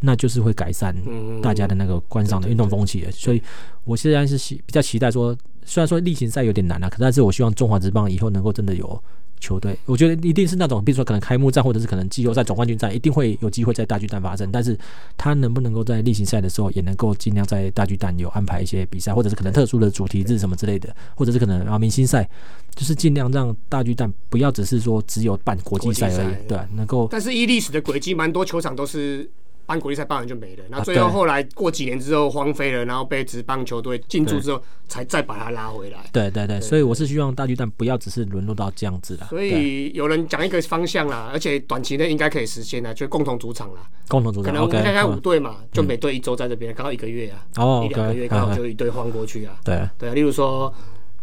[0.00, 3.10] 那就是会改善嗯大家的那个观赏的运动风气的。
[3.10, 3.42] 所以
[3.84, 9.02] 我现在是期比较期待说，虽然说例行赛有点难啊，可但是我希望中华职棒以后能够真的有。
[9.40, 14.50] 球队，我觉得一定是那种，比如说可能开幕战或者是可能季后赛总冠军战，一定会有机会在大巨蛋发生。
[14.52, 14.78] 但是
[15.16, 22.28] 他能不能够在例行赛的时候，也能够尽量在大巨蛋有安排一些比赛，或者是可能特殊的主题日什么之类的，或者是可能啊明星赛，
[22.76, 29.28] 就是尽量让大巨蛋不要只是说只有办国际赛而已，对，能够但是依历史的轨迹，蛮多球场都是
[29.70, 35.98] 办国际赛办完就没了，然后啊最后对后来过几年之后荒废了，然后被职棒球队进驻之后，才再把它拉回来。
[36.12, 43.82] 对对对，所以我是希望大巨蛋不要只是沦落到这样子啦，所以有人讲一个方向啦，而且短期内应该可以实现啦，就共同主场啦。
[44.08, 49.54] 共同主场可能我们看看五嗯队嘛，就每队一周在这边，刚好一个月啊，哦一两个月刚好嗯就一队换过去啊。
[49.64, 50.74] 对对啊，例如说，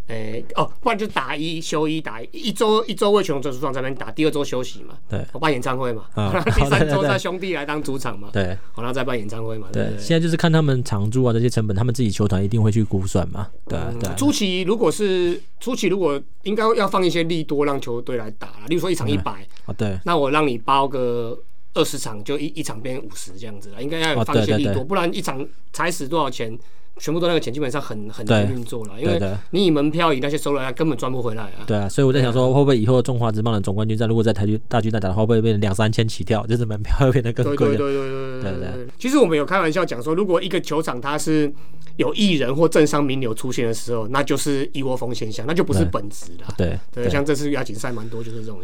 [0.07, 5.25] 诶、哦，不然就打一休一，打一一周一周为全龙主场这边打，第二周休息嘛，对。
[5.33, 9.89] 我办演唱会嘛，嗯第三周再兄弟来当主场嘛，对，然后再办演唱会嘛，对？
[9.97, 21.37] 现在就是看他们常驻啊这些成本，他们自己球团一定会去估算嘛，对啊对初期如果是初期，如果应该要放一些利多让球队来打啦，例如说一场一百、哦对那我让你包个
[21.73, 26.57] 二十场，就一一场变五十这样子了，应该要放一些对对对利多，不然一场才死多少钱，
[26.99, 29.21] 全部都那个钱基本上很很难运作了，因为
[29.51, 31.65] 你以门票以那些收入，它根本赚不回来啊。
[31.65, 36.45] 对啊，所以我在想说，会不会以后中华职棒的总冠军战，如果在台军大巨蛋打的话，会不会变成两三千起跳？
[36.47, 37.77] 就是门票会变得更贵了。
[37.77, 38.87] 对对对对对对对。
[38.97, 41.51] 其实我们有开玩笑讲说，如果一个球场它是
[41.97, 46.53] 有艺人或政商名流出现的时候，那就是一窝蜂现象，那就不是本质了。
[46.57, 48.59] 对对，像这次亚锦赛蛮多就是这种。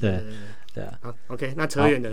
[0.00, 0.20] 对。
[0.74, 2.10] 对啊，好，OK，那扯远了。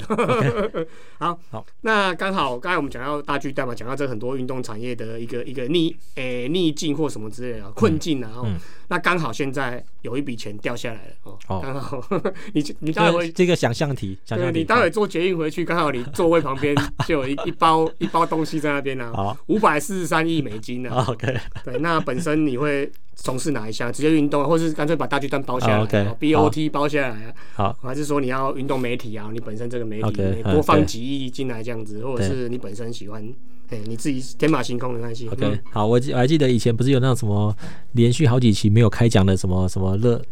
[1.18, 8.32] 好， 好，那刚好刚才我们讲到大巨蛋嘛，讲到这很多运动产业的一个一个逆诶、逆境或什么之类的困境啊。
[8.36, 8.44] 哦。
[8.46, 8.58] 嗯。
[8.90, 11.60] 那刚好现在有一笔钱掉下来了哦，哦。
[11.64, 12.04] 刚好。
[12.54, 16.76] 你你待会这个想象题，想象题，你待会坐捷运回去，刚好你座位旁边
[17.08, 19.38] 就有一 一包一包东西在那边啊，好。
[19.48, 21.06] 五百四十三亿美金啊。
[21.08, 22.92] ，OK，对，那本身你会
[23.22, 23.92] 从事哪一项？
[23.92, 27.34] 直接运动啊，或是干脆把大巨蛋包下来、啊，OK，哦 BOT 包下来啊？
[27.54, 29.30] 好，还是说你要运动媒体啊？
[29.32, 33.24] 你本身这个媒体你多放几亿进来这样子，或者是你本身喜欢，
[33.70, 35.28] 哎，你自己天马行空的关系。
[35.30, 37.56] OK，好，我记我还记得以前不是有那种什么
[37.94, 40.24] 连续好几期没有开奖的什么什么乐哎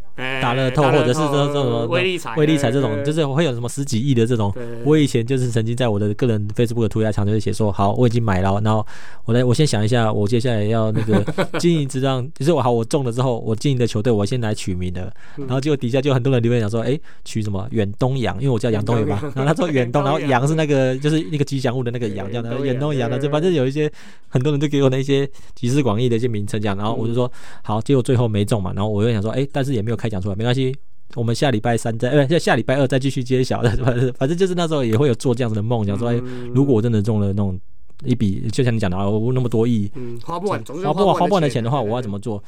[0.41, 4.53] 大乐透，或者是这种这种威力彩、威力彩这种，就是会有什么十几亿的这种。
[4.83, 8.85] 我以前就是曾经在我的个人 Facebook 的涂鸦墙就会写说，好，我已经买了，然后
[9.25, 11.23] 我来，我先想一下，我接下来要那个
[11.59, 15.45] 经营这张，就是我好，我中了之后，我经营的球队我先来取名的，嗯。
[15.45, 23.91] 然后结果底下就很多人留言讲说，哎，取什么远东洋，因为我叫杨东远嘛，然后他说远东，然后洋是那个就是那个吉祥物的那个洋，这样的远东洋的，就反正有一些
[24.29, 27.31] 很多人就给我那些集思广益的一些名称这样，然后我就说
[27.63, 30.27] 好，结果最后没中嘛，然后我又想说，哎，但是也没有开奖出来。
[30.27, 30.75] 出来，没关系。
[31.15, 36.15] 我们下礼拜三再，呃，下下礼拜二再继续揭晓的， 反正反正就是那时候也会有做这样子的梦想，说，哎，
[36.53, 37.57] 如果我真的中了那种
[38.03, 42.43] 一笔，就像你讲的啊，我那么多亿，嗯，花不完，花不完，花不完的钱的话，我要怎么做？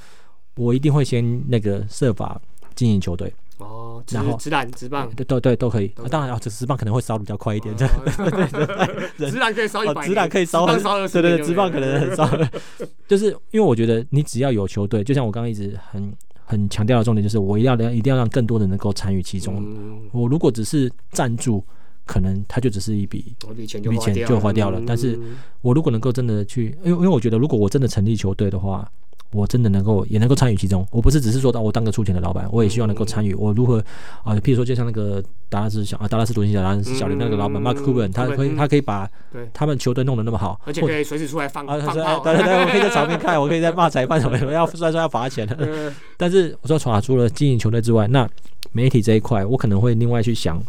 [0.57, 2.39] 我一定会先那个设法
[2.75, 3.33] 经营球队。
[3.59, 5.87] 哦，然后直篮、直棒，对对对，都可以。
[6.09, 9.31] 当然啊，这直棒可能会烧的比较快一点， 对对对。
[9.31, 12.29] 直篮可以烧一百，直篮可以烧很烧对对对，直棒可能很烧。
[13.07, 16.13] 就是因为我觉得你只要有球队，就像我刚刚一直很
[16.49, 19.63] 很强调的重点，就是我一定要一定要让更多人能够参与其中。
[20.11, 21.63] 我如果只是赞助，
[22.07, 23.35] 可能他就只是一笔
[23.83, 24.81] 一笔钱就花掉了。
[24.87, 25.17] 但是
[25.61, 28.91] 我如果能够真的去，因为因为我觉得，如果我真的成立球队的话。
[29.31, 33.33] 我真的能够也能够参与其中，我不是只是说到我当个出钱的老板，我也希望能够参与。
[33.35, 33.77] 我如何
[34.23, 34.33] 啊？
[34.35, 39.07] 譬如说，就像那个达拉斯小啊，达拉斯独行侠，达拉斯小林那个老板 Mark Cuban，他可以他可以把
[39.53, 42.19] 他们球队弄得那么好，而且可以随时出来放放炮。
[42.25, 45.93] 对对对，我可以在场边看，我可以在骂裁判什么的， 要虽然说要罚钱的。
[46.17, 48.27] 但是我说，除了经营球队之外，那
[48.71, 50.59] 媒体这一块，我可能会另外去想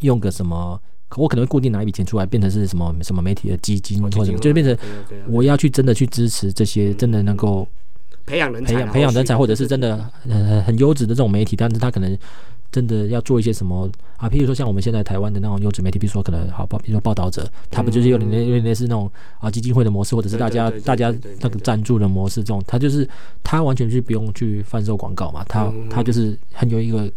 [0.00, 0.78] 用个什么，
[1.16, 4.76] 我可能会固定拿一笔钱出来，变成是什么什么媒体的基金或者什么，就变成
[5.28, 7.66] 我要去真的去支持这些真的能够。
[8.26, 12.18] 培养人才，培养培养人才，或者是真的很很优质的这种媒体，但是他可能
[12.72, 14.28] 真的要做一些什么啊？
[14.28, 23.08] 譬如说像我们现在台湾的那种优质媒体，比如说可能好报，比如说报道者，他不就是有点有点类似那种啊基金会的模式，或者是大家大家那个赞助的模式，这种他就是
[23.44, 27.10] 他完全是不用去贩售广告嘛，他他就是很有一个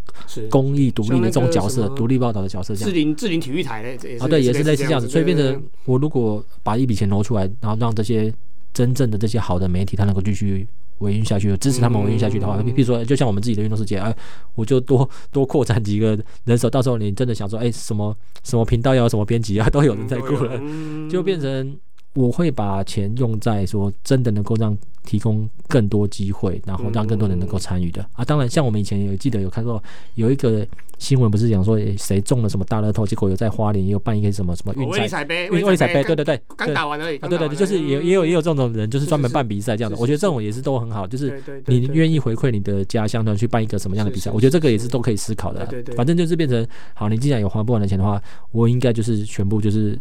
[0.49, 2.89] 公益独立的这种角色，独立报道的角色，这样。
[2.89, 8.31] 智林志林体育台嘞，啊对，也是类似这样子，所以变成我如果把一笔钱挪出来，然后让这些
[8.71, 10.67] 真正的这些好的媒体，他能够继续。
[10.99, 14.15] 维运下去，支持他们维运下去的话，譬如说，就像我们自己的运动世界，哎，
[14.55, 20.61] 我就多多扩展几个人手，到时候你真的想说，哎，什么什么频道要什么编辑啊， 都有人在过了，
[21.09, 21.77] 就变成。
[22.19, 28.25] 我会把钱用在说真的能够让提供更多机会，然后让更多人能够参与的啊。
[28.25, 29.81] 当然，像我们以前有记得有看过
[30.15, 30.67] 有一个
[30.97, 37.17] 新闻，不是讲说谁中了什么大乐透，结果有在花莲也有办一个什么什么运彩杯，运彩杯，对对对，刚打完而已。
[37.19, 39.97] 对对对，就是也也有也有这种人，就是专门办比赛这样的。
[39.97, 45.65] 我觉得这种也是都很好，就是你愿意回馈你的家乡，去办一个什么样的比赛，我觉得这个也是都可以思考的。
[45.67, 49.97] 对对，反正就是变成好，你既然有花不完的钱的话，我应该就是全部就是。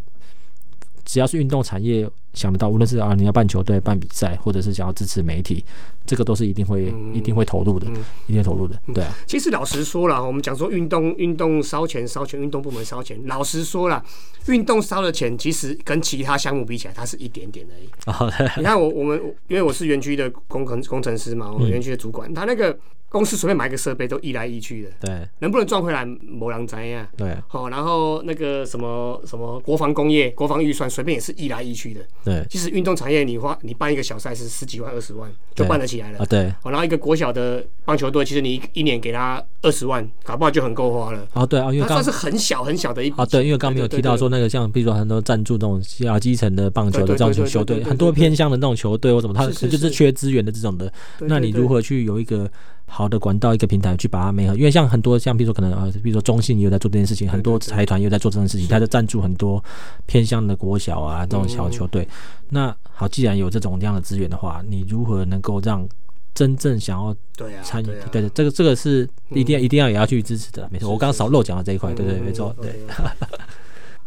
[1.09, 5.65] 只要是运动产业想得到，无论是啊你要办球队、办比赛，或者是想要支持媒体，
[6.05, 7.87] 这个都是一定会、一定会投入的，
[8.27, 8.79] 一定投入的。
[8.93, 9.11] 对啊。
[9.25, 13.19] 其实老实说了，我们讲说运动、运动烧钱、烧钱，运动部门烧钱。
[13.25, 14.05] 老实说了，
[14.45, 17.89] 运动烧的钱，其实跟其他项目比起来，它是一点点而已。
[18.57, 22.77] 你看我我们，因为我是园区的工程工程师嘛，我们园区的主管，他那个。
[23.09, 27.07] 公司随便买个设备都一来一去的，对，能不能赚回来，某人怎样？
[27.17, 32.45] 对，好，然后那个什么什么国防工业、国防预算，随便也是一来一去的，对。
[32.47, 36.53] 其实运动产业，你花你办一个小赛事，十几万、二十万就办得起来了啊，对。
[36.63, 41.27] 然后一个国小的棒球队，其实你一年给他二十万，搞不好就很够花了。
[41.33, 43.15] 哦，对啊，因为算是很小很小的一笔。
[43.17, 50.93] 啊，对，因为刚刚没有提到说那个像，比如说很多赞助这种小基层的棒球的这种球队，很多偏向的那种球队或什么，他就是缺资源的这种的。
[51.21, 52.47] 那你如何去有一个？
[52.89, 59.63] 好的管道一个平台去把它媒合，因为像很多像比如说可能呃，比如说中信也有在做这件事情，很多财团也有在做这件事情，他就赞助很多
[60.05, 62.07] 偏向的国小啊这种小球队。
[62.49, 65.87] 那好，既然有这种这样的资源的话，你如何能够让
[66.33, 67.15] 真正想要
[67.63, 67.85] 参与？
[68.11, 70.89] 对对，这个这个是一定要一定要也要去支持的，没错。
[70.89, 72.79] 我刚刚少漏讲了这一块，对对，没错，对。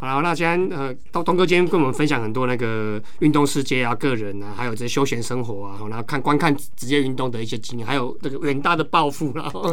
[0.04, 9.72] 好，那今天呃，东东哥今天跟我们分享很多那个运动世界啊、个人啊，还有这些休闲生活啊，然后看观看职业运动的一些经验，还有这个远大的抱负，然 后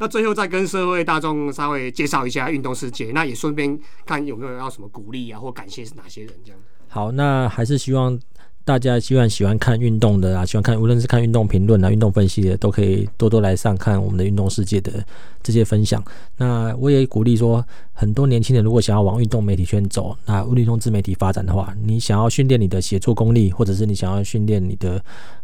[0.00, 6.60] 那最后再跟社会大众稍微介绍一下运动世界，那也顺便看有没有要什么鼓励啊或感谢是哪些人这样。
[6.88, 8.18] 好，那还是希望。
[8.64, 15.04] 大家希望喜欢看运动的啊，喜欢看无论是看运动评论啊、运动分析的，都可以多多来上看我们的运动世界的
[15.42, 16.00] 这些分享。
[16.36, 17.66] 那我也鼓励说，
[18.02, 25.00] 很多年轻人如果想要往运动媒体圈走，那运动自媒体发展的话，你想要训练你的写作功力，或者是你想要训练你的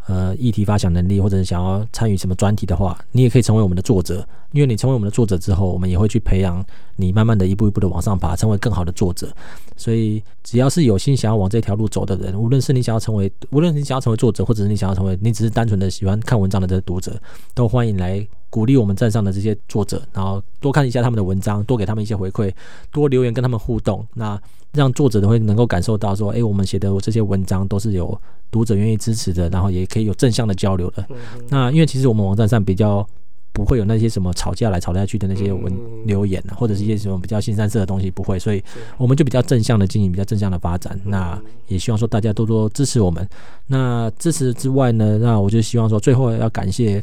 [0.08, 4.26] 呃议题发想能力，或者是想要参与什么专题的话，你也可以成为我们的作者。
[4.50, 6.64] 因为你成为我们的作者之后，我们也会去培养
[6.96, 9.32] 你，慢慢的一步一步的往上爬，成为更好的作者。
[9.76, 17.14] 所以，只要是有心想要往这条路走的人，无论是你想要成为，无论你想要成为作者，或者是你想要成为，你只是单纯的喜欢看文章的这读者，
[17.54, 22.52] 都欢迎来鼓励我们站上的这些作者，然后多看一下他们的文章，多给他们一些回馈，
[22.90, 24.40] 多留言跟他们互动，那
[24.72, 28.20] 让作者都会能够感受到说，哎，我们写的这些文章都是有
[28.50, 31.06] 读者愿意支持的，然后也可以有正向的交流的。
[31.48, 33.06] 那因为其实我们网站上比较。
[33.50, 35.72] 不会有那些什么吵架来吵架去的那些文
[36.06, 38.62] 留言啊，或者是一些什么比较新三色的东西，不会，所以
[38.96, 40.96] 我们就比较正向的经营，比较正向的发展。
[41.04, 41.36] 那
[41.66, 43.28] 也希望说大家多多支持我们。
[43.66, 47.02] 那支持之外呢，那我就希望说最后要感谢，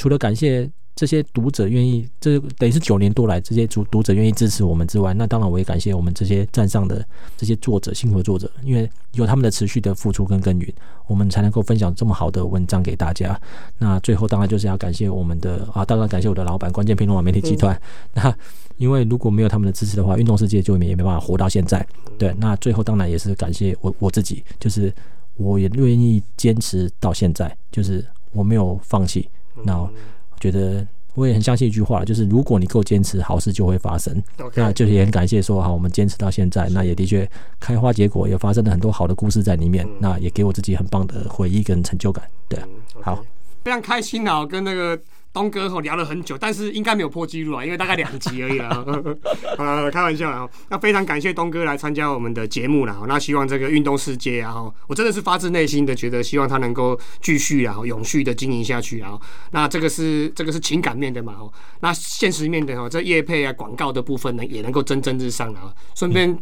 [0.00, 0.70] 除了感谢。
[0.96, 7.02] 这些读者愿意，这等于是九年多来这些读读者愿意支持我们之外，那当然我也感谢我们这些站上的
[7.38, 10.70] 这些作者，辛苦的作者，因为有他们的持续的付出跟耕耘，
[11.06, 13.40] 我们才能够分享这么好的文章给大家。
[13.78, 17.80] 那最后当然就是要感谢我们的啊，当然感谢我的老板关键评论网媒体集团。
[18.12, 18.36] 那
[18.76, 21.86] 因为如果没有他们的支持的话，运动世界就也没办法活到现在。
[22.18, 24.92] 对，那最后当然也是感谢我我自己，就是
[25.36, 29.26] 我也愿意坚持到现在，就是我没有放弃。
[29.64, 29.90] 那我
[30.38, 34.22] 觉得我也很相信一句话，就是如果你够坚持，好事就会发生。
[34.54, 37.28] 那就是也很感谢说，好，我们坚持到现在，那也的确
[37.58, 42.24] 开花结果，也发生了很多好的故事在里面，那也给我自己很棒的回忆跟成就感。
[42.48, 42.66] 对啊，
[43.02, 43.24] 好，
[43.64, 44.98] 非常开心啊，跟那个
[45.32, 48.84] 东哥吼聊了很久，但是应该没有破纪录啊，因为大概两集而已啦。
[49.56, 50.48] 啊，开玩笑啦。
[50.68, 53.00] 那非常感谢东哥来参加我们的节目啦。
[53.06, 59.18] 那希望这个运动世界啊，吼我真的是发自内心的觉得，希望他能够继续啊，永续的经营下去啊。
[59.52, 61.52] 那这个是这个是情感面的嘛，吼。
[61.80, 65.72] 那现实面的哦，这业配啊、广告的部分呢，也能够蒸蒸日上啊。
[65.94, 66.36] 顺便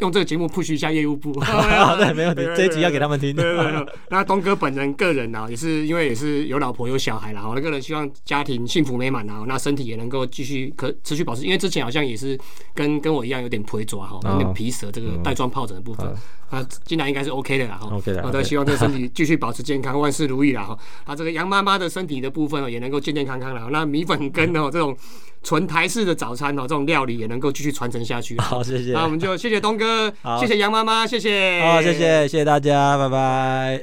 [0.00, 1.38] 用这个节目 push 一下业务部。
[1.40, 3.34] 好的，没问题， 这一集要给他们听。
[3.34, 12.38] 对对对， 那东哥本人个人啊，也是因为也是有老婆有小孩啦，我那个人希望家庭幸福美满啊，那身体也能够继续可持续保持，因为之前好像也是
[12.74, 16.06] 跟跟我一样有点腿爪哈，有点皮蛇这个带状疱疹的部分。
[16.50, 20.78] 啊，进来应该是 OK 的啦，哈 OK 的好的，希望这个身体继续保持健康，万事如意啦，哈。
[21.04, 23.68] 啊，这个杨妈妈的身体的部分哦，也能够健健康康啦。
[23.70, 24.96] 那米粉跟哦 这种
[25.42, 28.38] 纯台式的早餐哦，这种料理也能够继续传承下去。
[28.38, 28.92] 好，谢谢。
[28.92, 31.60] 那我们就谢谢东哥，好谢谢杨妈妈，谢谢。
[31.62, 33.82] 好，谢谢，谢谢大家，拜拜。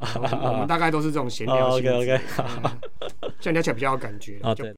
[0.42, 1.76] 我们大概都是这种闲聊。
[1.76, 2.70] OK OK，嗯
[3.38, 4.38] 这样聊起来比较有感觉。
[4.42, 4.74] 哦，对。